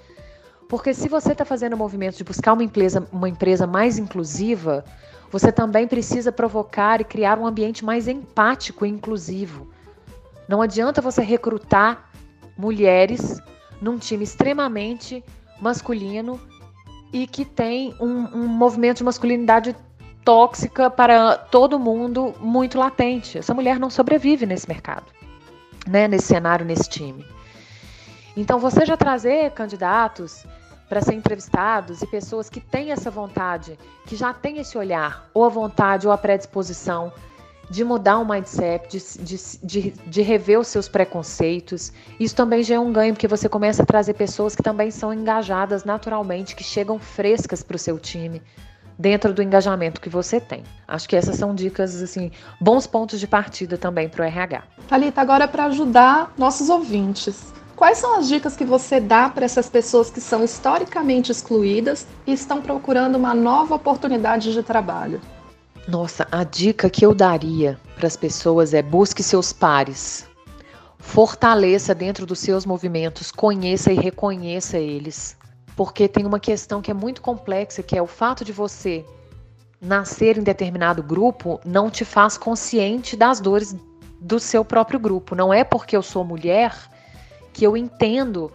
Porque 0.69 0.95
se 0.95 1.09
você 1.09 1.33
está 1.33 1.45
fazendo 1.45 1.75
o 1.75 1.77
movimento 1.77 2.17
de 2.17 2.25
buscar 2.25 2.53
uma 2.53 2.63
empresa, 2.65 3.07
uma 3.13 3.29
empresa 3.29 3.67
mais 3.67 3.99
inclusiva, 3.99 4.85
você 5.31 5.51
também 5.53 5.87
precisa 5.87 6.33
provocar 6.33 7.01
e 7.01 7.05
criar 7.05 7.39
um 7.39 7.47
ambiente 7.47 7.85
mais 7.85 8.09
empático 8.09 8.85
e 8.85 8.89
inclusivo. 8.89 9.69
Não 10.49 10.63
adianta 10.63 11.01
você 11.01 11.23
recrutar 11.23 12.09
mulheres 12.57 13.41
num 13.81 13.99
time 13.99 14.25
extremamente 14.25 15.23
masculino 15.61 16.41
e 17.13 17.27
que 17.27 17.45
tem 17.45 17.95
um, 18.01 18.27
um 18.35 18.47
movimento 18.47 18.99
de 18.99 19.05
masculinidade 19.05 19.77
tóxica 20.25 20.91
para 20.91 21.37
todo 21.37 21.79
mundo 21.79 22.35
muito 22.41 22.79
latente. 22.79 23.39
Essa 23.39 23.55
mulher 23.55 23.79
não 23.79 23.89
sobrevive 23.89 24.45
nesse 24.45 24.69
mercado, 24.69 25.07
né? 25.87 26.09
nesse 26.09 26.27
cenário, 26.27 26.67
nesse 26.67 26.89
time. 26.89 27.25
Então, 28.37 28.59
você 28.59 28.85
já 28.85 28.97
trazer 28.97 29.53
candidatos 29.53 30.45
para 30.89 31.01
ser 31.01 31.15
entrevistados 31.15 32.03
e 32.03 32.07
pessoas 32.07 32.51
que 32.51 32.61
têm 32.61 32.93
essa 32.93 33.11
vontade, 33.11 33.79
que 34.05 34.15
já 34.15 34.33
têm 34.35 34.59
esse 34.59 34.77
olhar, 34.77 35.29
ou 35.33 35.45
a 35.45 35.49
vontade 35.49 36.07
ou 36.07 36.13
a 36.13 36.19
predisposição 36.19 37.13
de 37.69 37.85
mudar 37.85 38.19
o 38.19 38.25
mindset, 38.25 38.89
de, 38.89 39.25
de, 39.25 39.59
de, 39.63 39.91
de, 40.07 40.23
rever 40.23 40.59
os 40.59 40.69
seus 40.69 40.89
preconceitos. 40.89 41.93
Isso 42.19 42.35
também 42.35 42.63
já 42.63 42.77
é 42.77 42.79
um 42.79 42.93
ganho, 42.93 43.15
porque 43.15 43.29
você 43.29 43.49
começa 43.49 43.83
a 43.83 43.87
trazer 43.87 44.15
pessoas 44.15 44.55
que 44.55 44.63
também 44.63 44.91
são 44.91 45.13
engajadas 45.13 45.85
naturalmente, 45.85 46.55
que 46.55 46.65
chegam 46.65 46.99
frescas 46.99 47.63
para 47.63 47.77
o 47.77 47.79
seu 47.79 47.99
time, 47.99 48.41
dentro 48.99 49.33
do 49.33 49.43
engajamento 49.43 50.01
que 50.01 50.09
você 50.09 50.41
tem. 50.41 50.63
Acho 50.87 51.09
que 51.09 51.17
essas 51.17 51.37
são 51.37 51.55
dicas, 51.55 52.01
assim, 52.01 52.31
bons 52.61 52.87
pontos 52.87 53.19
de 53.19 53.27
partida 53.27 53.77
também 53.77 54.09
para 54.09 54.23
o 54.23 54.25
RH. 54.25 54.63
Thalita, 54.89 55.21
agora 55.21 55.49
para 55.49 55.65
ajudar 55.67 56.33
nossos 56.39 56.69
ouvintes. 56.69 57.53
Quais 57.75 57.99
são 57.99 58.19
as 58.19 58.27
dicas 58.27 58.57
que 58.57 58.65
você 58.65 58.99
dá 58.99 59.29
para 59.29 59.45
essas 59.45 59.69
pessoas 59.69 60.09
que 60.11 60.21
são 60.21 60.43
historicamente 60.43 61.31
excluídas 61.31 62.07
e 62.27 62.33
estão 62.33 62.63
procurando 62.63 63.17
uma 63.17 63.35
nova 63.35 63.75
oportunidade 63.75 64.55
de 64.55 64.63
trabalho? 64.63 65.21
Nossa, 65.89 66.27
a 66.33 66.43
dica 66.45 66.91
que 66.91 67.07
eu 67.07 67.15
daria 67.15 67.79
para 67.95 68.07
as 68.07 68.17
pessoas 68.17 68.75
é 68.75 68.83
busque 68.83 69.23
seus 69.23 69.53
pares. 69.53 70.27
Fortaleça 70.99 71.95
dentro 71.95 72.27
dos 72.27 72.41
seus 72.41 72.67
movimentos, 72.67 73.31
conheça 73.31 73.93
e 73.93 73.97
reconheça 73.97 74.79
eles 74.79 75.37
porque 75.77 76.09
tem 76.09 76.25
uma 76.25 76.41
questão 76.41 76.81
que 76.81 76.91
é 76.91 76.95
muito 76.95 77.21
complexa, 77.21 77.83
que 77.83 77.97
é 77.97 78.03
o 78.03 78.07
fato 78.07 78.45
de 78.45 78.51
você 78.51 79.05
nascer 79.79 80.39
em 80.39 80.43
determinado 80.43 81.03
grupo 81.03 81.61
não 81.65 81.91
te 81.91 82.03
faz 82.03 82.39
consciente 82.39 83.15
das 83.15 83.39
dores 83.39 83.77
do 84.19 84.41
seu 84.41 84.65
próprio 84.65 84.99
grupo. 84.99 85.35
Não 85.35 85.53
é 85.53 85.63
porque 85.63 85.95
eu 85.95 86.03
sou 86.03 86.25
mulher 86.25 86.75
que 87.53 87.63
eu 87.63 87.77
entendo 87.77 88.51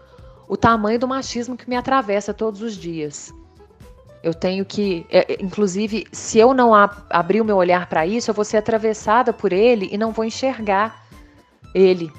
o 0.50 0.58
tamanho 0.58 0.98
do 0.98 1.08
machismo 1.08 1.56
que 1.56 1.70
me 1.70 1.76
atravessa 1.76 2.34
todos 2.34 2.62
os 2.64 2.76
dias. 2.76 3.32
Eu 4.24 4.34
tenho 4.34 4.64
que, 4.64 5.06
é, 5.10 5.34
é 5.34 5.38
inclusive, 5.42 6.06
se 6.12 6.38
eu 6.38 6.54
não 6.54 6.74
abrir 7.10 7.42
o 7.42 7.46
meu 7.46 7.58
olhar 7.58 7.88
para 7.88 8.06
isso, 8.06 8.30
eu 8.30 8.36
vou 8.36 8.46
ser 8.46 8.58
atravessada 8.58 9.34
por 9.34 9.52
ele 9.52 9.90
e 9.92 9.98
não 9.98 10.12
vou 10.12 10.24
enxergar 10.24 11.06
ele. 11.74 12.12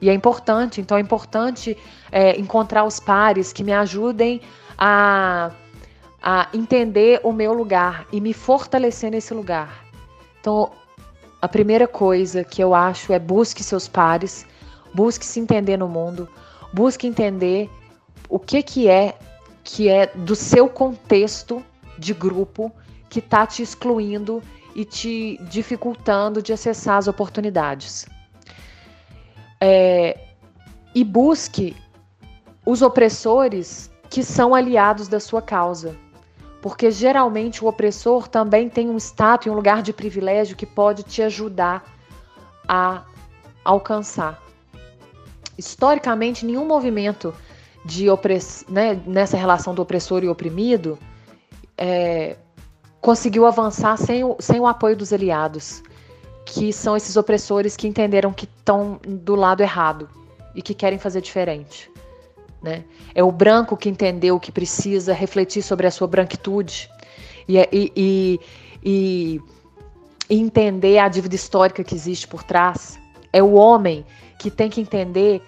E 0.00 0.10
é 0.10 0.14
importante, 0.14 0.80
então 0.80 0.96
é 0.96 1.00
importante 1.00 1.76
é, 2.10 2.38
encontrar 2.38 2.84
os 2.84 2.98
pares 2.98 3.52
que 3.52 3.62
me 3.62 3.72
ajudem 3.72 4.40
a, 4.76 5.50
a 6.22 6.48
entender 6.52 7.20
o 7.22 7.32
meu 7.32 7.52
lugar 7.52 8.06
e 8.12 8.20
me 8.20 8.32
fortalecer 8.32 9.10
nesse 9.10 9.32
lugar. 9.32 9.84
Então, 10.40 10.72
a 11.40 11.48
primeira 11.48 11.86
coisa 11.86 12.42
que 12.42 12.62
eu 12.62 12.74
acho 12.74 13.12
é 13.12 13.18
busque 13.18 13.62
seus 13.62 13.86
pares, 13.86 14.46
busque 14.92 15.24
se 15.24 15.38
entender 15.38 15.76
no 15.76 15.88
mundo, 15.88 16.28
busque 16.72 17.06
entender 17.06 17.70
o 18.28 18.38
que, 18.38 18.62
que 18.62 18.88
é 18.88 19.14
que 19.64 19.88
é 19.88 20.06
do 20.08 20.36
seu 20.36 20.68
contexto 20.68 21.64
de 21.98 22.12
grupo 22.12 22.70
que 23.08 23.18
está 23.18 23.46
te 23.46 23.62
excluindo 23.62 24.42
e 24.74 24.84
te 24.84 25.38
dificultando 25.48 26.42
de 26.42 26.52
acessar 26.52 26.98
as 26.98 27.08
oportunidades 27.08 28.06
é, 29.60 30.18
e 30.94 31.02
busque 31.02 31.74
os 32.66 32.82
opressores 32.82 33.90
que 34.10 34.22
são 34.22 34.54
aliados 34.54 35.08
da 35.08 35.18
sua 35.18 35.40
causa. 35.40 35.96
Porque 36.60 36.90
geralmente 36.90 37.64
o 37.64 37.68
opressor 37.68 38.28
também 38.28 38.68
tem 38.68 38.90
um 38.90 38.98
status 38.98 39.50
um 39.50 39.54
lugar 39.54 39.82
de 39.82 39.92
privilégio 39.92 40.56
que 40.56 40.66
pode 40.66 41.02
te 41.02 41.22
ajudar 41.22 41.84
a 42.68 43.04
alcançar. 43.64 44.42
Historicamente, 45.56 46.44
nenhum 46.44 46.66
movimento 46.66 47.34
de 47.84 48.08
opress... 48.08 48.64
né, 48.68 49.00
nessa 49.06 49.36
relação 49.36 49.74
do 49.74 49.82
opressor 49.82 50.24
e 50.24 50.28
oprimido 50.28 50.98
é, 51.76 52.36
conseguiu 53.00 53.46
avançar 53.46 53.96
sem 53.98 54.24
o, 54.24 54.36
sem 54.40 54.58
o 54.58 54.66
apoio 54.66 54.96
dos 54.96 55.12
aliados 55.12 55.82
que 56.44 56.72
são 56.72 56.96
esses 56.96 57.16
opressores 57.16 57.76
que 57.76 57.88
entenderam 57.88 58.32
que 58.32 58.44
estão 58.44 59.00
do 59.06 59.34
lado 59.34 59.62
errado 59.62 60.08
e 60.54 60.62
que 60.62 60.74
querem 60.74 60.98
fazer 60.98 61.20
diferente. 61.20 61.90
Né? 62.62 62.84
É 63.14 63.22
o 63.22 63.32
branco 63.32 63.76
que 63.76 63.88
entendeu 63.88 64.38
que 64.38 64.52
precisa 64.52 65.12
refletir 65.12 65.62
sobre 65.62 65.86
a 65.86 65.90
sua 65.90 66.06
branquitude 66.06 66.88
e, 67.48 67.58
e, 67.58 67.92
e, 67.96 68.40
e, 68.84 69.40
entender 70.30 70.98
a 70.98 71.08
dívida 71.08 71.34
histórica 71.34 71.82
que 71.82 71.94
existe 71.94 72.26
por 72.26 72.42
trás. 72.42 72.98
É 73.32 73.42
o 73.42 73.54
homem 73.54 74.04
que 74.38 74.50
tem 74.50 74.70
que 74.70 74.80
entender 74.80 75.42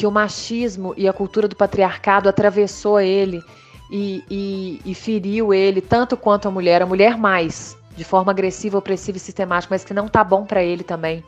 que 0.00 0.06
o 0.06 0.10
machismo 0.10 0.94
e 0.96 1.06
a 1.06 1.12
cultura 1.12 1.46
do 1.46 1.54
patriarcado 1.54 2.26
atravessou 2.26 2.98
ele 2.98 3.44
e, 3.90 4.80
e 4.82 4.94
feriu 4.94 5.52
ele 5.52 5.82
tanto 5.82 6.16
quanto 6.16 6.48
a 6.48 6.50
mulher, 6.50 6.80
a 6.80 6.86
mulher 6.86 7.18
mais 7.18 7.76
de 7.94 8.02
forma 8.02 8.32
agressiva, 8.32 8.78
opressiva 8.78 9.18
e 9.18 9.20
sistemática, 9.20 9.74
mas 9.74 9.84
que 9.84 9.92
não 9.92 10.08
tá 10.08 10.24
bom 10.24 10.46
para 10.46 10.62
ele 10.62 10.82
também 10.82 11.22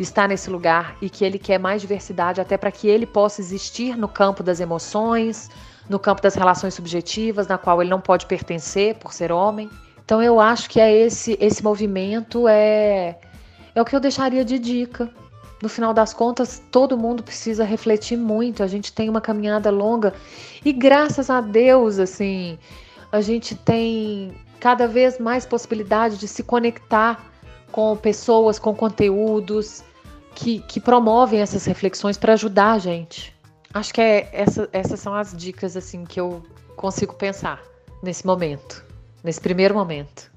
estar 0.00 0.28
nesse 0.28 0.50
lugar 0.50 0.96
e 1.00 1.08
que 1.08 1.24
ele 1.24 1.38
quer 1.38 1.60
mais 1.60 1.80
diversidade 1.80 2.40
até 2.40 2.56
para 2.56 2.72
que 2.72 2.88
ele 2.88 3.06
possa 3.06 3.40
existir 3.40 3.96
no 3.96 4.08
campo 4.08 4.42
das 4.42 4.58
emoções, 4.58 5.48
no 5.88 6.00
campo 6.00 6.20
das 6.20 6.34
relações 6.34 6.74
subjetivas, 6.74 7.46
na 7.46 7.56
qual 7.56 7.80
ele 7.80 7.90
não 7.90 8.00
pode 8.00 8.26
pertencer 8.26 8.96
por 8.96 9.12
ser 9.12 9.30
homem. 9.30 9.70
Então 10.04 10.20
eu 10.20 10.40
acho 10.40 10.68
que 10.68 10.80
é 10.80 10.92
esse 10.92 11.38
esse 11.40 11.62
movimento 11.62 12.48
é 12.48 13.20
é 13.72 13.80
o 13.80 13.84
que 13.84 13.94
eu 13.94 14.00
deixaria 14.00 14.44
de 14.44 14.58
dica. 14.58 15.08
No 15.62 15.68
final 15.68 15.94
das 15.94 16.12
contas, 16.12 16.62
todo 16.70 16.98
mundo 16.98 17.22
precisa 17.22 17.64
refletir 17.64 18.16
muito. 18.16 18.62
A 18.62 18.66
gente 18.66 18.92
tem 18.92 19.08
uma 19.08 19.20
caminhada 19.20 19.70
longa 19.70 20.14
e 20.64 20.72
graças 20.72 21.30
a 21.30 21.40
Deus, 21.40 21.98
assim, 21.98 22.58
a 23.10 23.20
gente 23.20 23.54
tem 23.54 24.34
cada 24.60 24.86
vez 24.86 25.18
mais 25.18 25.46
possibilidade 25.46 26.18
de 26.18 26.28
se 26.28 26.42
conectar 26.42 27.24
com 27.72 27.96
pessoas, 27.96 28.58
com 28.58 28.74
conteúdos 28.74 29.82
que, 30.34 30.60
que 30.60 30.78
promovem 30.78 31.40
essas 31.40 31.64
reflexões 31.64 32.16
para 32.18 32.34
ajudar 32.34 32.72
a 32.72 32.78
gente. 32.78 33.34
Acho 33.72 33.92
que 33.92 34.00
é, 34.00 34.28
essa, 34.32 34.68
essas 34.72 35.00
são 35.00 35.14
as 35.14 35.34
dicas 35.36 35.76
assim 35.76 36.04
que 36.04 36.20
eu 36.20 36.42
consigo 36.76 37.14
pensar 37.14 37.62
nesse 38.02 38.26
momento, 38.26 38.84
nesse 39.24 39.40
primeiro 39.40 39.74
momento. 39.74 40.30